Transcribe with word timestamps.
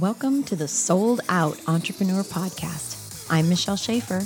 Welcome 0.00 0.44
to 0.44 0.54
the 0.54 0.68
Souled 0.68 1.22
Out 1.28 1.58
Entrepreneur 1.66 2.22
Podcast. 2.22 3.26
I'm 3.28 3.48
Michelle 3.48 3.74
Schaefer. 3.74 4.22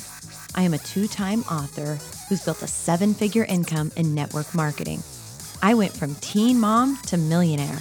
I 0.55 0.65
am 0.65 0.75
a 0.75 0.79
two 0.79 1.09
time 1.09 1.41
author 1.45 1.99
who's 2.29 2.45
built 2.45 2.61
a 2.61 2.67
seven 2.67 3.15
figure 3.15 3.47
income 3.47 3.91
in 3.97 4.15
network 4.15 4.55
marketing. 4.55 5.03
I 5.63 5.73
went 5.73 5.97
from 5.97 6.15
teen 6.17 6.61
mom 6.61 6.99
to 7.07 7.17
millionaire. 7.17 7.79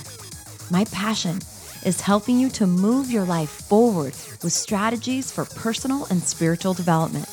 My 0.70 0.86
passion 0.86 1.40
is 1.84 2.00
helping 2.00 2.39
you 2.39 2.50
to 2.52 2.66
move 2.66 3.12
your 3.12 3.25
life 3.25 3.50
forward 3.50 4.14
with 4.42 4.54
strategies 4.54 5.30
for 5.30 5.44
personal 5.44 6.05
and 6.05 6.23
spiritual 6.23 6.73
development 6.73 7.28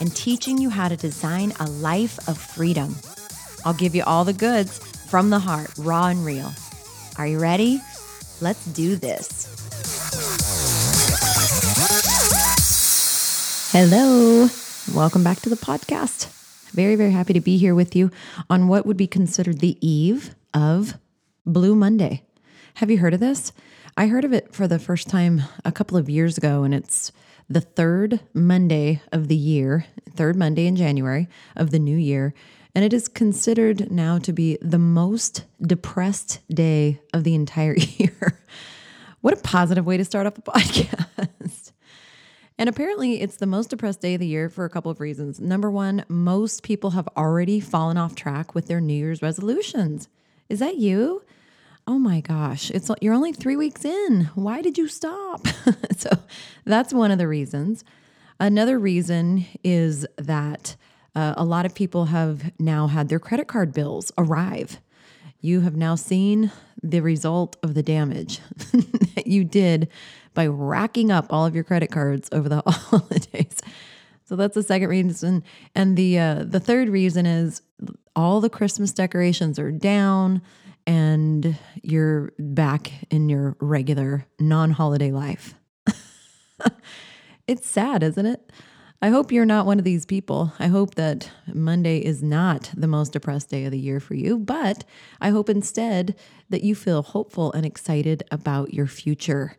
and 0.00 0.16
teaching 0.16 0.58
you 0.58 0.68
how 0.68 0.88
to 0.88 0.96
design 0.96 1.52
a 1.60 1.70
life 1.70 2.18
of 2.28 2.38
freedom. 2.38 2.96
I'll 3.64 3.72
give 3.72 3.94
you 3.94 4.02
all 4.02 4.24
the 4.24 4.32
goods 4.32 4.80
from 4.80 5.30
the 5.30 5.38
heart, 5.38 5.70
raw 5.78 6.08
and 6.08 6.26
real. 6.26 6.50
Are 7.18 7.26
you 7.28 7.38
ready? 7.38 7.80
Let's 8.40 8.64
do 8.64 8.96
this. 8.96 9.61
Hello. 13.72 14.48
Welcome 14.94 15.24
back 15.24 15.40
to 15.40 15.48
the 15.48 15.56
podcast. 15.56 16.26
Very, 16.72 16.94
very 16.94 17.10
happy 17.10 17.32
to 17.32 17.40
be 17.40 17.56
here 17.56 17.74
with 17.74 17.96
you 17.96 18.10
on 18.50 18.68
what 18.68 18.84
would 18.84 18.98
be 18.98 19.06
considered 19.06 19.60
the 19.60 19.78
eve 19.80 20.34
of 20.52 20.98
Blue 21.46 21.74
Monday. 21.74 22.22
Have 22.74 22.90
you 22.90 22.98
heard 22.98 23.14
of 23.14 23.20
this? 23.20 23.50
I 23.96 24.08
heard 24.08 24.26
of 24.26 24.34
it 24.34 24.54
for 24.54 24.68
the 24.68 24.78
first 24.78 25.08
time 25.08 25.44
a 25.64 25.72
couple 25.72 25.96
of 25.96 26.10
years 26.10 26.36
ago, 26.36 26.64
and 26.64 26.74
it's 26.74 27.12
the 27.48 27.62
third 27.62 28.20
Monday 28.34 29.00
of 29.10 29.28
the 29.28 29.36
year, 29.36 29.86
third 30.10 30.36
Monday 30.36 30.66
in 30.66 30.76
January 30.76 31.26
of 31.56 31.70
the 31.70 31.78
new 31.78 31.96
year. 31.96 32.34
And 32.74 32.84
it 32.84 32.92
is 32.92 33.08
considered 33.08 33.90
now 33.90 34.18
to 34.18 34.34
be 34.34 34.58
the 34.60 34.78
most 34.78 35.46
depressed 35.62 36.40
day 36.54 37.00
of 37.14 37.24
the 37.24 37.34
entire 37.34 37.76
year. 37.78 38.38
what 39.22 39.32
a 39.32 39.40
positive 39.40 39.86
way 39.86 39.96
to 39.96 40.04
start 40.04 40.26
off 40.26 40.36
a 40.36 40.42
podcast. 40.42 41.06
And 42.62 42.68
apparently, 42.68 43.20
it's 43.20 43.38
the 43.38 43.46
most 43.46 43.70
depressed 43.70 44.02
day 44.02 44.14
of 44.14 44.20
the 44.20 44.26
year 44.28 44.48
for 44.48 44.64
a 44.64 44.70
couple 44.70 44.88
of 44.88 45.00
reasons. 45.00 45.40
Number 45.40 45.68
one, 45.68 46.04
most 46.08 46.62
people 46.62 46.90
have 46.90 47.08
already 47.16 47.58
fallen 47.58 47.96
off 47.96 48.14
track 48.14 48.54
with 48.54 48.68
their 48.68 48.80
New 48.80 48.94
Year's 48.94 49.20
resolutions. 49.20 50.08
Is 50.48 50.60
that 50.60 50.76
you? 50.76 51.24
oh 51.88 51.98
my 51.98 52.20
gosh, 52.20 52.70
it's 52.70 52.88
you're 53.00 53.14
only 53.14 53.32
three 53.32 53.56
weeks 53.56 53.84
in. 53.84 54.30
Why 54.36 54.62
did 54.62 54.78
you 54.78 54.86
stop? 54.86 55.44
so 55.96 56.10
that's 56.64 56.94
one 56.94 57.10
of 57.10 57.18
the 57.18 57.26
reasons. 57.26 57.82
Another 58.38 58.78
reason 58.78 59.44
is 59.64 60.06
that 60.16 60.76
uh, 61.16 61.34
a 61.36 61.44
lot 61.44 61.66
of 61.66 61.74
people 61.74 62.04
have 62.04 62.52
now 62.60 62.86
had 62.86 63.08
their 63.08 63.18
credit 63.18 63.48
card 63.48 63.74
bills 63.74 64.12
arrive. 64.16 64.80
You 65.40 65.62
have 65.62 65.74
now 65.74 65.96
seen 65.96 66.52
the 66.80 67.00
result 67.00 67.56
of 67.64 67.74
the 67.74 67.82
damage 67.82 68.38
that 69.16 69.26
you 69.26 69.42
did 69.42 69.88
by 70.34 70.46
racking 70.46 71.10
up 71.10 71.26
all 71.30 71.46
of 71.46 71.54
your 71.54 71.64
credit 71.64 71.90
cards 71.90 72.28
over 72.32 72.48
the 72.48 72.62
holidays. 72.66 73.60
So 74.24 74.36
that's 74.36 74.54
the 74.54 74.62
second 74.62 74.88
reason, 74.88 75.44
and 75.74 75.96
the 75.96 76.18
uh, 76.18 76.44
the 76.44 76.60
third 76.60 76.88
reason 76.88 77.26
is 77.26 77.60
all 78.14 78.40
the 78.40 78.50
Christmas 78.50 78.92
decorations 78.92 79.58
are 79.58 79.72
down 79.72 80.42
and 80.86 81.56
you're 81.82 82.32
back 82.38 82.92
in 83.10 83.28
your 83.28 83.56
regular 83.60 84.26
non 84.38 84.72
holiday 84.72 85.10
life. 85.10 85.54
it's 87.46 87.68
sad, 87.68 88.02
isn't 88.02 88.26
it? 88.26 88.52
I 89.00 89.08
hope 89.08 89.32
you're 89.32 89.44
not 89.44 89.66
one 89.66 89.80
of 89.80 89.84
these 89.84 90.06
people. 90.06 90.52
I 90.60 90.68
hope 90.68 90.94
that 90.94 91.28
Monday 91.52 91.98
is 91.98 92.22
not 92.22 92.70
the 92.76 92.86
most 92.86 93.12
depressed 93.12 93.50
day 93.50 93.64
of 93.64 93.72
the 93.72 93.78
year 93.78 93.98
for 93.98 94.14
you, 94.14 94.38
but 94.38 94.84
I 95.20 95.30
hope 95.30 95.48
instead 95.48 96.14
that 96.50 96.62
you 96.62 96.76
feel 96.76 97.02
hopeful 97.02 97.52
and 97.52 97.66
excited 97.66 98.22
about 98.30 98.72
your 98.72 98.86
future. 98.86 99.56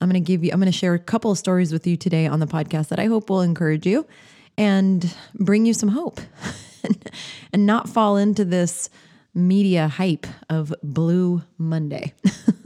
I'm 0.00 0.08
going 0.08 0.22
to 0.22 0.26
give 0.26 0.42
you, 0.42 0.50
I'm 0.52 0.60
going 0.60 0.72
to 0.72 0.76
share 0.76 0.94
a 0.94 0.98
couple 0.98 1.30
of 1.30 1.38
stories 1.38 1.72
with 1.72 1.86
you 1.86 1.96
today 1.96 2.26
on 2.26 2.40
the 2.40 2.46
podcast 2.46 2.88
that 2.88 2.98
I 2.98 3.06
hope 3.06 3.28
will 3.28 3.42
encourage 3.42 3.86
you 3.86 4.06
and 4.56 5.14
bring 5.34 5.66
you 5.66 5.74
some 5.74 5.90
hope 5.90 6.20
and 7.52 7.66
not 7.66 7.88
fall 7.88 8.16
into 8.16 8.44
this 8.44 8.88
media 9.34 9.88
hype 9.88 10.26
of 10.48 10.74
Blue 10.82 11.42
Monday. 11.58 12.14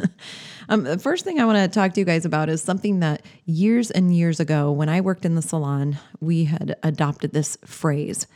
um, 0.69 0.85
the 0.85 0.99
first 0.99 1.25
thing 1.25 1.41
I 1.41 1.45
want 1.45 1.59
to 1.59 1.69
talk 1.75 1.93
to 1.95 2.01
you 2.01 2.07
guys 2.07 2.25
about 2.25 2.49
is 2.49 2.63
something 2.63 3.01
that 3.01 3.25
years 3.47 3.91
and 3.91 4.15
years 4.15 4.39
ago, 4.39 4.71
when 4.71 4.89
I 4.89 5.01
worked 5.01 5.25
in 5.25 5.35
the 5.35 5.43
salon, 5.43 5.99
we 6.21 6.45
had 6.45 6.77
adopted 6.85 7.33
this 7.33 7.59
phrase. 7.65 8.29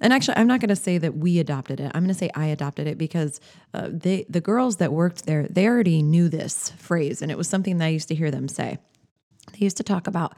And 0.00 0.12
actually, 0.12 0.36
I'm 0.36 0.46
not 0.46 0.60
going 0.60 0.68
to 0.68 0.76
say 0.76 0.98
that 0.98 1.16
we 1.16 1.38
adopted 1.38 1.80
it. 1.80 1.90
I'm 1.94 2.02
going 2.02 2.08
to 2.08 2.14
say 2.14 2.30
I 2.34 2.46
adopted 2.46 2.86
it 2.86 2.98
because 2.98 3.40
uh, 3.72 3.88
they, 3.90 4.26
the 4.28 4.40
girls 4.40 4.76
that 4.76 4.92
worked 4.92 5.26
there, 5.26 5.46
they 5.48 5.66
already 5.66 6.02
knew 6.02 6.28
this 6.28 6.70
phrase, 6.76 7.22
and 7.22 7.30
it 7.30 7.38
was 7.38 7.48
something 7.48 7.78
that 7.78 7.86
I 7.86 7.88
used 7.88 8.08
to 8.08 8.14
hear 8.14 8.30
them 8.30 8.48
say. 8.48 8.78
They 9.52 9.58
used 9.60 9.76
to 9.78 9.82
talk 9.82 10.06
about 10.06 10.36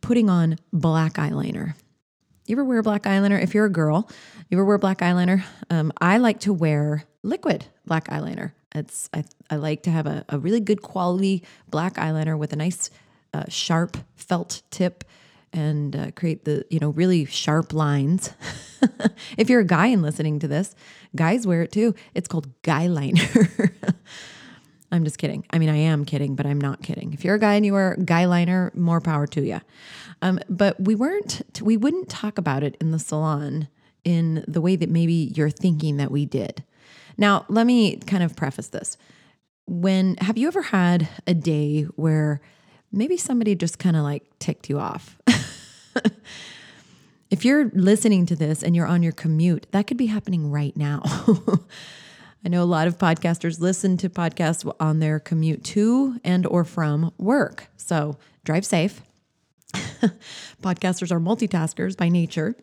putting 0.00 0.28
on 0.28 0.56
black 0.72 1.14
eyeliner. 1.14 1.74
You 2.46 2.54
ever 2.54 2.64
wear 2.64 2.82
black 2.82 3.02
eyeliner? 3.02 3.40
If 3.40 3.54
you're 3.54 3.66
a 3.66 3.70
girl, 3.70 4.08
you 4.48 4.56
ever 4.56 4.64
wear 4.64 4.78
black 4.78 4.98
eyeliner? 4.98 5.44
Um, 5.70 5.92
I 6.00 6.16
like 6.18 6.40
to 6.40 6.52
wear 6.52 7.04
liquid 7.22 7.66
black 7.84 8.08
eyeliner. 8.08 8.52
It's 8.74 9.08
I, 9.12 9.24
I 9.50 9.56
like 9.56 9.82
to 9.82 9.90
have 9.90 10.06
a, 10.06 10.24
a 10.28 10.38
really 10.38 10.60
good 10.60 10.82
quality 10.82 11.44
black 11.68 11.94
eyeliner 11.94 12.38
with 12.38 12.52
a 12.52 12.56
nice 12.56 12.90
uh, 13.34 13.44
sharp 13.48 13.98
felt 14.16 14.62
tip 14.70 15.04
and 15.52 15.96
uh, 15.96 16.10
create 16.12 16.44
the 16.44 16.64
you 16.70 16.78
know 16.78 16.90
really 16.90 17.24
sharp 17.24 17.72
lines. 17.72 18.32
if 19.38 19.48
you're 19.48 19.60
a 19.60 19.66
guy 19.66 19.88
and 19.88 20.02
listening 20.02 20.38
to 20.40 20.48
this, 20.48 20.74
guys 21.14 21.46
wear 21.46 21.62
it 21.62 21.72
too. 21.72 21.94
It's 22.14 22.28
called 22.28 22.48
guy 22.62 22.86
liner. 22.86 23.22
I'm 24.90 25.04
just 25.04 25.18
kidding. 25.18 25.44
I 25.50 25.58
mean, 25.58 25.68
I 25.68 25.76
am 25.76 26.04
kidding, 26.04 26.34
but 26.34 26.46
I'm 26.46 26.60
not 26.60 26.82
kidding. 26.82 27.12
If 27.12 27.24
you're 27.24 27.34
a 27.34 27.38
guy 27.38 27.54
and 27.54 27.66
you 27.66 27.74
wear 27.74 27.96
guy 28.02 28.24
liner, 28.24 28.72
more 28.74 29.00
power 29.00 29.26
to 29.28 29.42
you. 29.42 29.60
Um, 30.22 30.40
but 30.48 30.80
we 30.80 30.94
weren't, 30.94 31.42
we 31.60 31.76
wouldn't 31.76 32.08
talk 32.08 32.38
about 32.38 32.62
it 32.62 32.76
in 32.80 32.90
the 32.90 32.98
salon 32.98 33.68
in 34.04 34.44
the 34.48 34.60
way 34.60 34.76
that 34.76 34.88
maybe 34.88 35.32
you're 35.36 35.50
thinking 35.50 35.98
that 35.98 36.10
we 36.10 36.24
did. 36.24 36.64
Now, 37.18 37.44
let 37.48 37.66
me 37.66 37.96
kind 37.96 38.22
of 38.22 38.34
preface 38.34 38.68
this. 38.68 38.96
When 39.66 40.16
have 40.16 40.38
you 40.38 40.46
ever 40.48 40.62
had 40.62 41.08
a 41.26 41.34
day 41.34 41.82
where 41.96 42.40
maybe 42.92 43.16
somebody 43.16 43.54
just 43.54 43.78
kind 43.78 43.96
of 43.96 44.02
like 44.02 44.24
ticked 44.38 44.68
you 44.68 44.78
off? 44.78 45.18
if 47.30 47.44
you're 47.44 47.70
listening 47.74 48.26
to 48.26 48.36
this 48.36 48.62
and 48.62 48.74
you're 48.74 48.86
on 48.86 49.02
your 49.02 49.12
commute, 49.12 49.66
that 49.72 49.86
could 49.86 49.96
be 49.96 50.06
happening 50.06 50.50
right 50.50 50.76
now. 50.76 51.02
I 52.44 52.48
know 52.48 52.62
a 52.62 52.64
lot 52.64 52.86
of 52.86 52.98
podcasters 52.98 53.60
listen 53.60 53.96
to 53.98 54.08
podcasts 54.08 54.70
on 54.78 55.00
their 55.00 55.18
commute 55.18 55.64
to 55.64 56.20
and 56.22 56.46
or 56.46 56.64
from 56.64 57.12
work. 57.18 57.68
So, 57.76 58.16
drive 58.44 58.64
safe. 58.64 59.02
Podcasters 60.62 61.10
are 61.10 61.20
multitaskers 61.20 61.96
by 61.96 62.08
nature. 62.08 62.54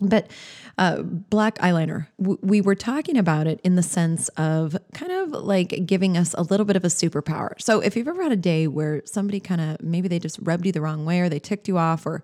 But 0.00 0.30
uh, 0.76 1.02
black 1.02 1.58
eyeliner, 1.58 2.06
w- 2.20 2.38
we 2.40 2.60
were 2.60 2.76
talking 2.76 3.16
about 3.16 3.46
it 3.46 3.60
in 3.64 3.74
the 3.74 3.82
sense 3.82 4.28
of 4.30 4.76
kind 4.94 5.10
of 5.10 5.30
like 5.30 5.86
giving 5.86 6.16
us 6.16 6.34
a 6.34 6.42
little 6.42 6.64
bit 6.64 6.76
of 6.76 6.84
a 6.84 6.88
superpower. 6.88 7.60
So 7.60 7.80
if 7.80 7.96
you've 7.96 8.06
ever 8.08 8.22
had 8.22 8.32
a 8.32 8.36
day 8.36 8.68
where 8.68 9.02
somebody 9.04 9.40
kind 9.40 9.60
of 9.60 9.82
maybe 9.82 10.06
they 10.06 10.18
just 10.18 10.38
rubbed 10.42 10.66
you 10.66 10.72
the 10.72 10.80
wrong 10.80 11.04
way 11.04 11.20
or 11.20 11.28
they 11.28 11.40
ticked 11.40 11.66
you 11.66 11.78
off 11.78 12.06
or 12.06 12.22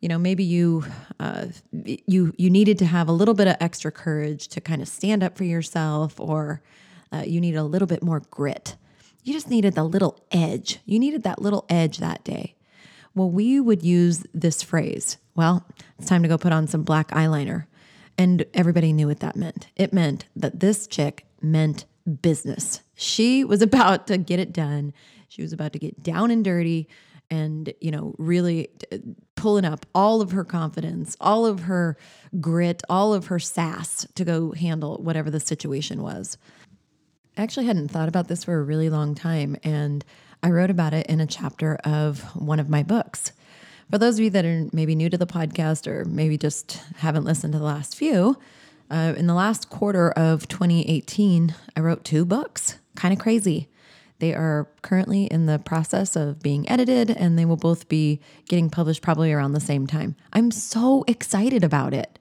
you 0.00 0.08
know 0.08 0.18
maybe 0.18 0.44
you 0.44 0.84
uh, 1.18 1.46
you 1.72 2.34
you 2.36 2.50
needed 2.50 2.78
to 2.78 2.86
have 2.86 3.08
a 3.08 3.12
little 3.12 3.34
bit 3.34 3.48
of 3.48 3.56
extra 3.60 3.90
courage 3.90 4.48
to 4.48 4.60
kind 4.60 4.82
of 4.82 4.88
stand 4.88 5.22
up 5.22 5.38
for 5.38 5.44
yourself 5.44 6.20
or 6.20 6.60
uh, 7.12 7.22
you 7.26 7.40
need 7.40 7.56
a 7.56 7.64
little 7.64 7.88
bit 7.88 8.02
more 8.02 8.20
grit. 8.30 8.76
You 9.24 9.32
just 9.32 9.48
needed 9.48 9.74
the 9.74 9.84
little 9.84 10.22
edge. 10.30 10.80
You 10.84 10.98
needed 10.98 11.22
that 11.22 11.40
little 11.40 11.64
edge 11.68 11.98
that 11.98 12.22
day. 12.24 12.54
Well, 13.14 13.30
we 13.30 13.58
would 13.58 13.82
use 13.82 14.24
this 14.34 14.62
phrase 14.62 15.16
well, 15.36 15.66
it's 15.98 16.08
time 16.08 16.22
to 16.22 16.28
go 16.28 16.38
put 16.38 16.52
on 16.52 16.66
some 16.66 16.82
black 16.82 17.10
eyeliner. 17.10 17.66
And 18.18 18.46
everybody 18.54 18.92
knew 18.92 19.08
what 19.08 19.20
that 19.20 19.36
meant. 19.36 19.68
It 19.76 19.92
meant 19.92 20.24
that 20.34 20.60
this 20.60 20.86
chick 20.86 21.26
meant 21.42 21.84
business. 22.22 22.80
She 22.94 23.44
was 23.44 23.62
about 23.70 24.06
to 24.06 24.18
get 24.18 24.40
it 24.40 24.52
done. 24.52 24.92
She 25.28 25.42
was 25.42 25.52
about 25.52 25.72
to 25.74 25.78
get 25.78 26.02
down 26.02 26.30
and 26.30 26.44
dirty 26.44 26.88
and, 27.28 27.72
you 27.80 27.90
know, 27.90 28.14
really 28.18 28.68
uh, 28.92 28.98
pulling 29.34 29.64
up 29.64 29.84
all 29.94 30.20
of 30.20 30.30
her 30.30 30.44
confidence, 30.44 31.16
all 31.20 31.44
of 31.44 31.60
her 31.60 31.96
grit, 32.40 32.82
all 32.88 33.12
of 33.12 33.26
her 33.26 33.38
sass 33.38 34.06
to 34.14 34.24
go 34.24 34.52
handle 34.52 34.96
whatever 34.98 35.30
the 35.30 35.40
situation 35.40 36.02
was. 36.02 36.38
I 37.36 37.42
actually 37.42 37.66
hadn't 37.66 37.88
thought 37.88 38.08
about 38.08 38.28
this 38.28 38.44
for 38.44 38.58
a 38.58 38.62
really 38.62 38.88
long 38.88 39.14
time. 39.14 39.56
And 39.62 40.04
I 40.42 40.50
wrote 40.50 40.70
about 40.70 40.94
it 40.94 41.06
in 41.08 41.20
a 41.20 41.26
chapter 41.26 41.76
of 41.84 42.22
one 42.36 42.60
of 42.60 42.68
my 42.68 42.82
books. 42.82 43.32
For 43.90 43.98
those 43.98 44.18
of 44.18 44.24
you 44.24 44.30
that 44.30 44.44
are 44.44 44.66
maybe 44.72 44.94
new 44.94 45.08
to 45.08 45.16
the 45.16 45.26
podcast 45.26 45.86
or 45.86 46.04
maybe 46.04 46.36
just 46.36 46.82
haven't 46.96 47.24
listened 47.24 47.52
to 47.52 47.58
the 47.58 47.64
last 47.64 47.96
few, 47.96 48.36
uh, 48.90 49.14
in 49.16 49.26
the 49.26 49.34
last 49.34 49.70
quarter 49.70 50.10
of 50.10 50.48
2018, 50.48 51.54
I 51.76 51.80
wrote 51.80 52.04
two 52.04 52.24
books. 52.24 52.78
Kind 52.96 53.12
of 53.12 53.20
crazy. 53.20 53.68
They 54.18 54.34
are 54.34 54.68
currently 54.82 55.24
in 55.26 55.46
the 55.46 55.58
process 55.58 56.16
of 56.16 56.42
being 56.42 56.68
edited 56.68 57.10
and 57.10 57.38
they 57.38 57.44
will 57.44 57.56
both 57.56 57.88
be 57.88 58.20
getting 58.48 58.70
published 58.70 59.02
probably 59.02 59.32
around 59.32 59.52
the 59.52 59.60
same 59.60 59.86
time. 59.86 60.16
I'm 60.32 60.50
so 60.50 61.04
excited 61.06 61.62
about 61.62 61.92
it. 61.92 62.18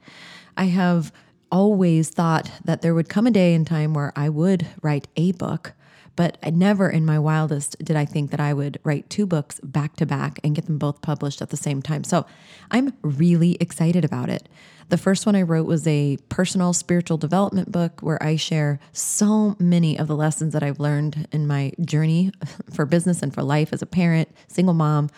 I 0.57 0.65
have 0.65 1.12
always 1.51 2.09
thought 2.09 2.51
that 2.63 2.81
there 2.81 2.94
would 2.94 3.09
come 3.09 3.27
a 3.27 3.31
day 3.31 3.53
in 3.53 3.65
time 3.65 3.94
where 3.94 4.12
I 4.15 4.29
would 4.29 4.67
write 4.81 5.07
a 5.15 5.31
book 5.31 5.73
but 6.15 6.38
I 6.44 6.50
never 6.50 6.89
in 6.89 7.06
my 7.06 7.19
wildest 7.19 7.77
did 7.83 7.95
I 7.95 8.06
think 8.06 8.31
that 8.31 8.39
I 8.39 8.53
would 8.53 8.79
write 8.83 9.09
two 9.09 9.25
books 9.25 9.59
back 9.62 9.95
to 9.97 10.06
back 10.06 10.39
and 10.44 10.56
get 10.56 10.65
them 10.65 10.77
both 10.77 11.01
published 11.01 11.41
at 11.41 11.50
the 11.50 11.57
same 11.57 11.81
time. 11.81 12.03
So 12.03 12.25
I'm 12.71 12.94
really 13.01 13.57
excited 13.59 14.06
about 14.06 14.29
it. 14.29 14.47
The 14.89 14.97
first 14.97 15.25
one 15.25 15.35
I 15.35 15.41
wrote 15.41 15.65
was 15.65 15.88
a 15.88 16.17
personal 16.29 16.71
spiritual 16.71 17.17
development 17.17 17.71
book 17.71 18.01
where 18.01 18.21
I 18.21 18.35
share 18.35 18.79
so 18.94 19.56
many 19.59 19.97
of 19.97 20.07
the 20.07 20.15
lessons 20.15 20.53
that 20.53 20.62
I've 20.62 20.79
learned 20.79 21.27
in 21.31 21.47
my 21.47 21.71
journey 21.81 22.31
for 22.71 22.85
business 22.85 23.23
and 23.23 23.33
for 23.33 23.41
life 23.41 23.73
as 23.73 23.81
a 23.81 23.88
parent, 23.88 24.29
single 24.47 24.75
mom. 24.75 25.09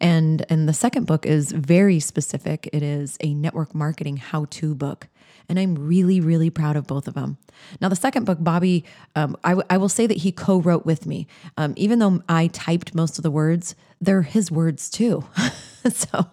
And 0.00 0.46
and 0.48 0.68
the 0.68 0.72
second 0.72 1.08
book 1.08 1.26
is 1.26 1.50
very 1.50 1.98
specific. 1.98 2.68
It 2.72 2.84
is 2.84 3.16
a 3.20 3.34
network 3.34 3.74
marketing 3.74 4.18
how-to 4.18 4.76
book. 4.76 5.08
And 5.48 5.58
I'm 5.58 5.74
really, 5.74 6.20
really 6.20 6.50
proud 6.50 6.76
of 6.76 6.86
both 6.86 7.08
of 7.08 7.14
them. 7.14 7.38
Now, 7.80 7.88
the 7.88 7.96
second 7.96 8.24
book, 8.24 8.38
Bobby, 8.40 8.84
um, 9.16 9.36
I, 9.42 9.50
w- 9.50 9.66
I 9.70 9.78
will 9.78 9.88
say 9.88 10.06
that 10.06 10.18
he 10.18 10.30
co 10.30 10.60
wrote 10.60 10.84
with 10.84 11.06
me. 11.06 11.26
Um, 11.56 11.72
even 11.76 11.98
though 11.98 12.22
I 12.28 12.48
typed 12.48 12.94
most 12.94 13.18
of 13.18 13.22
the 13.22 13.30
words, 13.30 13.74
they're 14.00 14.22
his 14.22 14.50
words 14.50 14.90
too. 14.90 15.24
so 15.90 16.26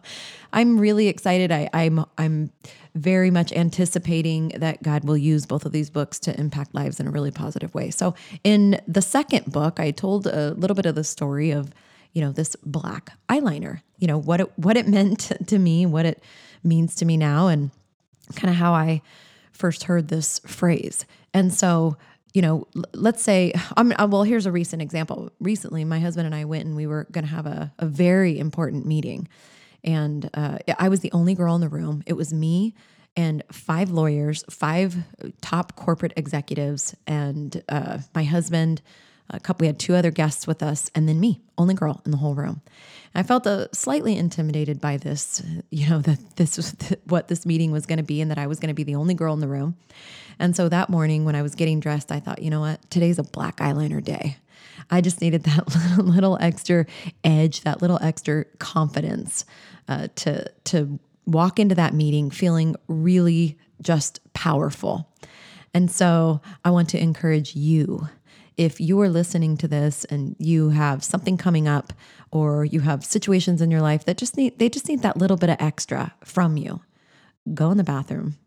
I'm 0.52 0.78
really 0.80 1.08
excited. 1.08 1.52
I, 1.52 1.70
I'm, 1.74 2.06
I'm 2.18 2.52
very 2.96 3.30
much 3.30 3.52
anticipating 3.52 4.50
that 4.50 4.82
God 4.82 5.04
will 5.04 5.18
use 5.18 5.46
both 5.46 5.66
of 5.66 5.72
these 5.72 5.90
books 5.90 6.20
to 6.22 6.40
impact 6.40 6.74
lives 6.74 7.00
in 7.00 7.08
a 7.08 7.12
really 7.12 7.32
positive 7.32 7.74
way. 7.76 7.92
So, 7.92 8.16
in 8.44 8.80
the 8.88 9.02
second 9.02 9.52
book, 9.52 9.80
I 9.80 9.92
told 9.92 10.28
a 10.28 10.54
little 10.54 10.76
bit 10.76 10.86
of 10.86 10.96
the 10.96 11.04
story 11.04 11.52
of, 11.52 11.74
you 12.14 12.22
know, 12.22 12.32
this 12.32 12.56
black 12.66 13.12
eyeliner. 13.30 13.82
You 13.98 14.08
know 14.08 14.18
what 14.18 14.42
it 14.42 14.52
what 14.58 14.78
it 14.78 14.88
meant 14.90 15.32
to 15.48 15.60
me, 15.60 15.86
what 15.86 16.06
it 16.06 16.24
means 16.64 16.96
to 16.96 17.06
me 17.06 17.18
now, 17.18 17.48
and 17.48 17.72
kind 18.36 18.50
of 18.50 18.56
how 18.56 18.74
I 18.74 19.02
first 19.52 19.84
heard 19.86 20.08
this 20.08 20.40
phrase. 20.40 21.06
And 21.34 21.54
so, 21.54 21.98
you 22.34 22.42
know, 22.42 22.68
let's 22.94 23.24
say, 23.24 23.54
I'm, 23.78 23.94
uh, 23.98 24.08
well, 24.08 24.24
here's 24.24 24.46
a 24.46 24.52
recent 24.52 24.82
example. 24.82 25.32
Recently, 25.40 25.86
my 25.86 26.00
husband 26.00 26.26
and 26.26 26.36
I 26.36 26.46
went 26.46 26.66
and 26.66 26.76
we 26.76 26.88
were 26.88 27.08
going 27.12 27.24
to 27.26 27.32
have 27.32 27.46
a, 27.46 27.72
a 27.80 27.86
very 27.86 28.38
important 28.38 28.86
meeting. 28.86 29.28
And 29.84 30.30
uh, 30.34 30.58
I 30.80 30.90
was 30.90 31.00
the 31.00 31.12
only 31.12 31.36
girl 31.36 31.56
in 31.56 31.62
the 31.62 31.70
room. 31.70 32.04
It 32.06 32.14
was 32.14 32.34
me 32.34 32.74
and 33.16 33.44
five 33.52 33.92
lawyers, 33.92 34.44
five 34.50 34.98
top 35.42 35.76
corporate 35.76 36.14
executives, 36.18 36.96
and 37.08 37.64
uh, 37.70 38.00
my 38.14 38.24
husband. 38.24 38.82
A 39.30 39.40
couple, 39.40 39.64
we 39.64 39.68
had 39.68 39.80
two 39.80 39.96
other 39.96 40.12
guests 40.12 40.46
with 40.46 40.62
us, 40.62 40.92
and 40.94 41.10
then 41.10 41.20
me, 41.20 41.42
only 41.58 41.74
girl 41.74 42.02
in 42.06 42.12
the 42.12 42.18
whole 42.18 42.36
room. 42.36 42.62
I 43.16 43.24
felt 43.24 43.48
uh, 43.48 43.68
slightly 43.72 44.18
intimidated 44.18 44.80
by 44.80 44.98
this, 44.98 45.42
you 45.70 45.90
know, 45.90 46.00
that 46.00 46.36
this 46.36 46.58
was 46.58 46.76
what 47.06 47.28
this 47.28 47.46
meeting 47.46 47.72
was 47.72 47.86
going 47.86 47.98
to 47.98 48.04
be, 48.04 48.22
and 48.22 48.30
that 48.32 48.38
I 48.38 48.48
was 48.48 48.60
going 48.60 48.70
to 48.70 48.76
be 48.76 48.84
the 48.84 48.96
only 48.96 49.14
girl 49.14 49.34
in 49.34 49.40
the 49.40 49.48
room. 49.48 49.76
And 50.38 50.56
so 50.56 50.70
that 50.70 50.90
morning, 50.90 51.26
when 51.26 51.36
I 51.36 51.42
was 51.42 51.56
getting 51.56 51.80
dressed, 51.80 52.12
I 52.12 52.20
thought, 52.20 52.42
you 52.42 52.50
know 52.50 52.60
what, 52.60 52.90
today's 52.92 53.20
a 53.20 53.24
black 53.24 53.58
eyeliner 53.58 54.04
day. 54.04 54.38
I 54.92 55.02
just 55.02 55.22
needed 55.22 55.44
that 55.44 55.68
little, 55.98 56.06
little 56.06 56.38
extra 56.42 56.86
edge, 57.24 57.62
that 57.62 57.82
little 57.82 58.00
extra 58.02 58.46
confidence 58.60 59.46
uh, 59.88 60.08
to 60.16 60.52
to 60.66 61.00
walk 61.26 61.60
into 61.60 61.76
that 61.76 61.94
meeting 61.94 62.30
feeling 62.30 62.76
really 62.88 63.58
just 63.82 64.20
powerful. 64.34 65.10
And 65.74 65.92
so 65.92 66.42
I 66.64 66.70
want 66.70 66.90
to 66.90 67.02
encourage 67.02 67.56
you. 67.56 68.08
If 68.58 68.80
you 68.80 69.00
are 69.02 69.10
listening 69.10 69.58
to 69.58 69.68
this 69.68 70.06
and 70.06 70.36
you 70.40 70.70
have 70.70 71.04
something 71.04 71.38
coming 71.38 71.68
up 71.68 71.94
or 72.32 72.66
you 72.66 72.80
have 72.82 73.04
situations 73.04 73.62
in 73.62 73.70
your 73.72 73.82
life 73.82 74.06
that 74.06 74.18
just 74.18 74.38
need 74.38 74.60
they 74.60 74.70
just 74.70 74.88
need 74.88 75.02
that 75.02 75.18
little 75.18 75.38
bit 75.38 75.50
of 75.50 75.58
extra 75.60 76.14
from 76.24 76.58
you, 76.58 76.82
go 77.54 77.72
in 77.72 77.78
the 77.78 77.84
bathroom. 77.84 78.38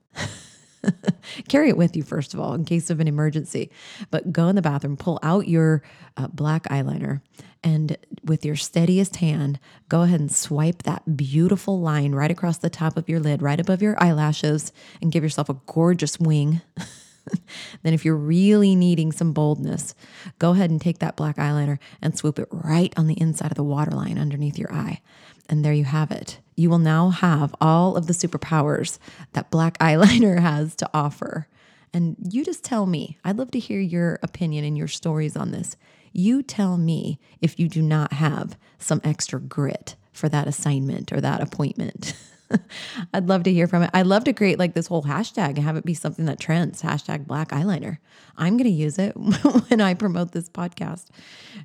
Carry 1.48 1.68
it 1.68 1.76
with 1.76 1.96
you, 1.96 2.02
first 2.02 2.34
of 2.34 2.40
all, 2.40 2.54
in 2.54 2.64
case 2.64 2.90
of 2.90 3.00
an 3.00 3.08
emergency. 3.08 3.70
But 4.10 4.32
go 4.32 4.48
in 4.48 4.56
the 4.56 4.62
bathroom, 4.62 4.96
pull 4.96 5.18
out 5.22 5.48
your 5.48 5.82
uh, 6.16 6.28
black 6.28 6.64
eyeliner, 6.64 7.20
and 7.62 7.96
with 8.24 8.44
your 8.44 8.56
steadiest 8.56 9.16
hand, 9.16 9.58
go 9.88 10.02
ahead 10.02 10.20
and 10.20 10.32
swipe 10.32 10.84
that 10.84 11.16
beautiful 11.16 11.80
line 11.80 12.12
right 12.12 12.30
across 12.30 12.58
the 12.58 12.70
top 12.70 12.96
of 12.96 13.08
your 13.08 13.20
lid, 13.20 13.42
right 13.42 13.58
above 13.58 13.82
your 13.82 14.00
eyelashes, 14.02 14.72
and 15.02 15.12
give 15.12 15.22
yourself 15.22 15.48
a 15.48 15.60
gorgeous 15.66 16.18
wing. 16.20 16.60
then, 17.82 17.94
if 17.94 18.04
you're 18.04 18.16
really 18.16 18.74
needing 18.74 19.12
some 19.12 19.32
boldness, 19.32 19.94
go 20.38 20.50
ahead 20.52 20.70
and 20.70 20.80
take 20.80 20.98
that 20.98 21.16
black 21.16 21.36
eyeliner 21.36 21.78
and 22.02 22.16
swoop 22.16 22.38
it 22.38 22.48
right 22.50 22.92
on 22.96 23.06
the 23.06 23.20
inside 23.20 23.50
of 23.50 23.56
the 23.56 23.64
waterline 23.64 24.18
underneath 24.18 24.58
your 24.58 24.72
eye. 24.72 25.00
And 25.48 25.64
there 25.64 25.72
you 25.72 25.84
have 25.84 26.10
it. 26.10 26.40
You 26.56 26.68
will 26.70 26.78
now 26.78 27.10
have 27.10 27.54
all 27.60 27.96
of 27.96 28.06
the 28.06 28.12
superpowers 28.12 28.98
that 29.32 29.50
black 29.50 29.78
eyeliner 29.78 30.40
has 30.40 30.74
to 30.76 30.90
offer. 30.92 31.48
And 31.92 32.16
you 32.30 32.44
just 32.44 32.64
tell 32.64 32.86
me. 32.86 33.18
I'd 33.24 33.38
love 33.38 33.50
to 33.52 33.58
hear 33.58 33.80
your 33.80 34.18
opinion 34.22 34.64
and 34.64 34.76
your 34.76 34.88
stories 34.88 35.36
on 35.36 35.52
this. 35.52 35.76
You 36.12 36.42
tell 36.42 36.76
me 36.76 37.18
if 37.40 37.58
you 37.58 37.68
do 37.68 37.82
not 37.82 38.14
have 38.14 38.58
some 38.78 39.00
extra 39.04 39.40
grit 39.40 39.96
for 40.12 40.28
that 40.28 40.48
assignment 40.48 41.12
or 41.12 41.20
that 41.20 41.40
appointment. 41.40 42.14
I'd 43.14 43.28
love 43.28 43.42
to 43.44 43.52
hear 43.52 43.66
from 43.66 43.82
it. 43.82 43.90
I'd 43.92 44.06
love 44.06 44.24
to 44.24 44.32
create 44.32 44.58
like 44.58 44.74
this 44.74 44.86
whole 44.86 45.02
hashtag 45.02 45.50
and 45.50 45.58
have 45.58 45.76
it 45.76 45.84
be 45.84 45.94
something 45.94 46.24
that 46.26 46.40
trends 46.40 46.82
hashtag 46.82 47.26
black 47.26 47.50
eyeliner. 47.50 47.98
I'm 48.36 48.56
going 48.56 48.64
to 48.64 48.70
use 48.70 48.98
it 48.98 49.12
when 49.68 49.80
I 49.80 49.94
promote 49.94 50.32
this 50.32 50.48
podcast. 50.48 51.06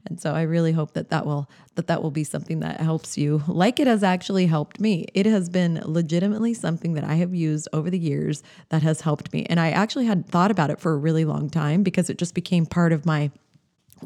And 0.07 0.19
so 0.19 0.33
I 0.33 0.41
really 0.41 0.71
hope 0.71 0.93
that 0.93 1.09
that 1.09 1.25
will, 1.25 1.49
that 1.75 1.87
that 1.87 2.01
will 2.01 2.11
be 2.11 2.23
something 2.23 2.59
that 2.59 2.79
helps 2.81 3.17
you 3.17 3.43
like 3.47 3.79
it 3.79 3.87
has 3.87 4.03
actually 4.03 4.47
helped 4.47 4.79
me. 4.79 5.05
It 5.13 5.25
has 5.25 5.49
been 5.49 5.81
legitimately 5.85 6.53
something 6.53 6.93
that 6.93 7.03
I 7.03 7.15
have 7.15 7.33
used 7.33 7.67
over 7.73 7.89
the 7.89 7.99
years 7.99 8.43
that 8.69 8.81
has 8.81 9.01
helped 9.01 9.31
me. 9.33 9.45
And 9.49 9.59
I 9.59 9.71
actually 9.71 10.05
had 10.05 10.27
thought 10.27 10.51
about 10.51 10.69
it 10.69 10.79
for 10.79 10.93
a 10.93 10.97
really 10.97 11.25
long 11.25 11.49
time 11.49 11.83
because 11.83 12.09
it 12.09 12.17
just 12.17 12.33
became 12.33 12.65
part 12.65 12.91
of 12.91 13.05
my 13.05 13.31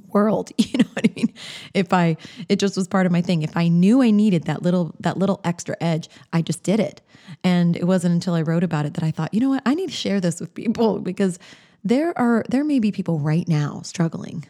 world 0.09 0.51
you 0.57 0.77
know 0.77 0.89
what 0.93 1.05
i 1.05 1.13
mean? 1.15 1.33
If 1.73 1.93
i 1.93 2.17
it 2.49 2.59
just 2.59 2.75
was 2.77 2.87
part 2.87 3.05
of 3.05 3.11
my 3.11 3.21
thing. 3.21 3.41
If 3.41 3.55
i 3.55 3.67
knew 3.67 4.01
i 4.01 4.11
needed 4.11 4.43
that 4.43 4.61
little 4.61 4.95
that 4.99 5.17
little 5.17 5.41
extra 5.43 5.75
edge 5.81 6.09
i 6.33 6.41
just 6.41 6.63
did 6.63 6.79
it. 6.79 7.01
And 7.43 7.75
it 7.75 7.85
wasn't 7.85 8.13
until 8.13 8.33
i 8.33 8.41
wrote 8.41 8.63
about 8.63 8.85
it 8.85 8.93
that 8.95 9.03
i 9.03 9.11
thought 9.11 9.33
you 9.33 9.39
know 9.39 9.49
what? 9.49 9.63
I 9.65 9.73
need 9.73 9.89
to 9.89 9.95
share 9.95 10.19
this 10.19 10.39
with 10.39 10.53
people 10.53 10.99
because 11.11 11.39
there 11.83 12.17
are 12.17 12.43
there 12.49 12.63
may 12.63 12.79
be 12.79 12.91
people 12.91 13.19
right 13.19 13.47
now 13.47 13.81
struggling 13.83 14.45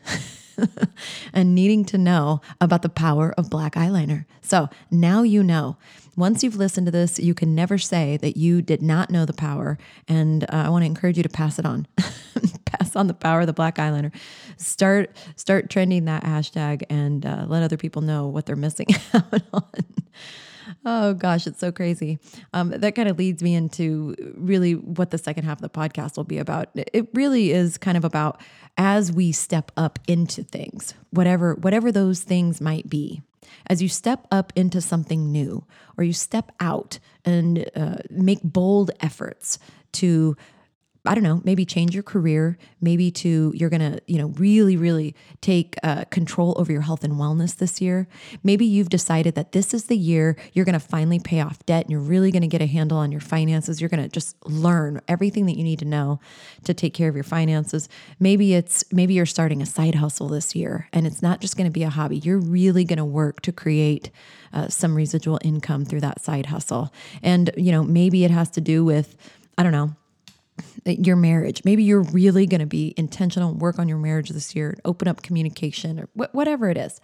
and 1.33 1.53
needing 1.53 1.85
to 1.85 1.97
know 1.97 2.41
about 2.59 2.81
the 2.81 2.89
power 2.89 3.33
of 3.37 3.49
black 3.49 3.75
eyeliner. 3.75 4.25
So 4.41 4.69
now 4.89 5.23
you 5.23 5.43
know 5.43 5.77
once 6.17 6.43
you've 6.43 6.55
listened 6.55 6.87
to 6.87 6.91
this, 6.91 7.19
you 7.19 7.33
can 7.33 7.53
never 7.53 7.77
say 7.77 8.17
that 8.17 8.35
you 8.35 8.61
did 8.61 8.81
not 8.81 9.11
know 9.11 9.23
the 9.23 9.33
power. 9.33 9.77
And 10.07 10.43
uh, 10.45 10.47
I 10.65 10.69
want 10.69 10.81
to 10.81 10.87
encourage 10.87 11.15
you 11.15 11.23
to 11.23 11.29
pass 11.29 11.59
it 11.59 11.65
on. 11.65 11.87
pass 12.65 12.95
on 12.95 13.07
the 13.07 13.13
power 13.13 13.41
of 13.41 13.47
the 13.47 13.53
black 13.53 13.75
eyeliner. 13.75 14.11
Start 14.57 15.15
start 15.35 15.69
trending 15.69 16.05
that 16.05 16.23
hashtag 16.23 16.83
and 16.89 17.25
uh, 17.25 17.45
let 17.47 17.63
other 17.63 17.77
people 17.77 18.01
know 18.01 18.27
what 18.27 18.47
they're 18.47 18.55
missing 18.55 18.87
out 19.13 19.41
on. 19.53 19.63
Oh 20.83 21.13
gosh, 21.13 21.47
it's 21.47 21.59
so 21.59 21.71
crazy. 21.71 22.17
Um, 22.53 22.69
that 22.69 22.95
kind 22.95 23.07
of 23.07 23.17
leads 23.17 23.43
me 23.43 23.55
into 23.55 24.15
really 24.35 24.73
what 24.73 25.11
the 25.11 25.17
second 25.17 25.45
half 25.45 25.59
of 25.59 25.61
the 25.61 25.69
podcast 25.69 26.17
will 26.17 26.23
be 26.23 26.39
about. 26.39 26.69
It 26.75 27.09
really 27.13 27.51
is 27.51 27.77
kind 27.77 27.97
of 27.97 28.03
about 28.03 28.41
as 28.77 29.11
we 29.11 29.31
step 29.31 29.71
up 29.77 29.99
into 30.07 30.43
things, 30.43 30.93
whatever 31.11 31.53
whatever 31.55 31.91
those 31.91 32.21
things 32.21 32.59
might 32.59 32.89
be 32.89 33.21
as 33.69 33.81
you 33.81 33.89
step 33.89 34.25
up 34.31 34.53
into 34.55 34.81
something 34.81 35.31
new 35.31 35.63
or 35.97 36.03
you 36.03 36.13
step 36.13 36.51
out 36.59 36.99
and 37.25 37.69
uh, 37.75 37.97
make 38.09 38.41
bold 38.43 38.91
efforts 38.99 39.59
to 39.91 40.35
I 41.07 41.15
don't 41.15 41.23
know, 41.23 41.41
maybe 41.43 41.65
change 41.65 41.93
your 41.93 42.03
career, 42.03 42.57
maybe 42.81 43.09
to 43.11 43.51
you're 43.55 43.69
going 43.69 43.91
to, 43.91 44.01
you 44.07 44.17
know, 44.17 44.27
really 44.27 44.77
really 44.77 45.15
take 45.41 45.75
uh, 45.83 46.05
control 46.05 46.55
over 46.57 46.71
your 46.71 46.81
health 46.81 47.03
and 47.03 47.13
wellness 47.13 47.55
this 47.55 47.81
year. 47.81 48.07
Maybe 48.43 48.65
you've 48.65 48.89
decided 48.89 49.35
that 49.35 49.51
this 49.51 49.73
is 49.73 49.85
the 49.85 49.97
year 49.97 50.35
you're 50.53 50.65
going 50.65 50.73
to 50.73 50.79
finally 50.79 51.19
pay 51.19 51.41
off 51.41 51.65
debt 51.65 51.83
and 51.83 51.91
you're 51.91 51.99
really 51.99 52.31
going 52.31 52.41
to 52.41 52.47
get 52.47 52.61
a 52.61 52.65
handle 52.65 52.97
on 52.97 53.11
your 53.11 53.21
finances. 53.21 53.81
You're 53.81 53.89
going 53.89 54.03
to 54.03 54.09
just 54.09 54.35
learn 54.45 55.01
everything 55.07 55.45
that 55.47 55.57
you 55.57 55.63
need 55.63 55.79
to 55.79 55.85
know 55.85 56.19
to 56.65 56.73
take 56.73 56.93
care 56.93 57.09
of 57.09 57.15
your 57.15 57.23
finances. 57.23 57.89
Maybe 58.19 58.53
it's 58.53 58.83
maybe 58.91 59.13
you're 59.13 59.25
starting 59.25 59.61
a 59.61 59.65
side 59.65 59.95
hustle 59.95 60.27
this 60.27 60.55
year 60.55 60.89
and 60.93 61.07
it's 61.07 61.21
not 61.21 61.41
just 61.41 61.57
going 61.57 61.67
to 61.67 61.71
be 61.71 61.83
a 61.83 61.89
hobby. 61.89 62.17
You're 62.17 62.39
really 62.39 62.83
going 62.83 62.97
to 62.97 63.05
work 63.05 63.41
to 63.41 63.51
create 63.51 64.11
uh, 64.53 64.67
some 64.67 64.95
residual 64.95 65.39
income 65.43 65.85
through 65.85 66.01
that 66.01 66.21
side 66.21 66.47
hustle. 66.47 66.93
And, 67.21 67.51
you 67.57 67.71
know, 67.71 67.83
maybe 67.83 68.25
it 68.25 68.31
has 68.31 68.49
to 68.51 68.61
do 68.61 68.83
with 68.83 69.15
I 69.57 69.63
don't 69.63 69.71
know, 69.71 69.95
your 70.87 71.15
marriage. 71.15 71.63
Maybe 71.65 71.83
you're 71.83 72.01
really 72.01 72.45
going 72.45 72.59
to 72.59 72.65
be 72.67 72.93
intentional 72.97 73.51
and 73.51 73.61
work 73.61 73.79
on 73.79 73.87
your 73.87 73.97
marriage 73.97 74.29
this 74.29 74.55
year, 74.55 74.77
open 74.85 75.07
up 75.07 75.21
communication 75.21 75.99
or 75.99 76.09
wh- 76.13 76.33
whatever 76.33 76.69
it 76.69 76.77
is. 76.77 76.99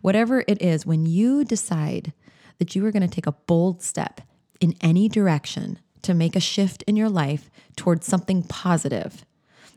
Whatever 0.00 0.44
it 0.46 0.60
is, 0.62 0.86
when 0.86 1.06
you 1.06 1.44
decide 1.44 2.12
that 2.58 2.74
you 2.74 2.84
are 2.86 2.92
going 2.92 3.06
to 3.06 3.14
take 3.14 3.26
a 3.26 3.32
bold 3.32 3.82
step 3.82 4.20
in 4.60 4.74
any 4.80 5.08
direction 5.08 5.78
to 6.02 6.14
make 6.14 6.36
a 6.36 6.40
shift 6.40 6.82
in 6.86 6.96
your 6.96 7.08
life 7.08 7.50
towards 7.76 8.06
something 8.06 8.42
positive, 8.42 9.24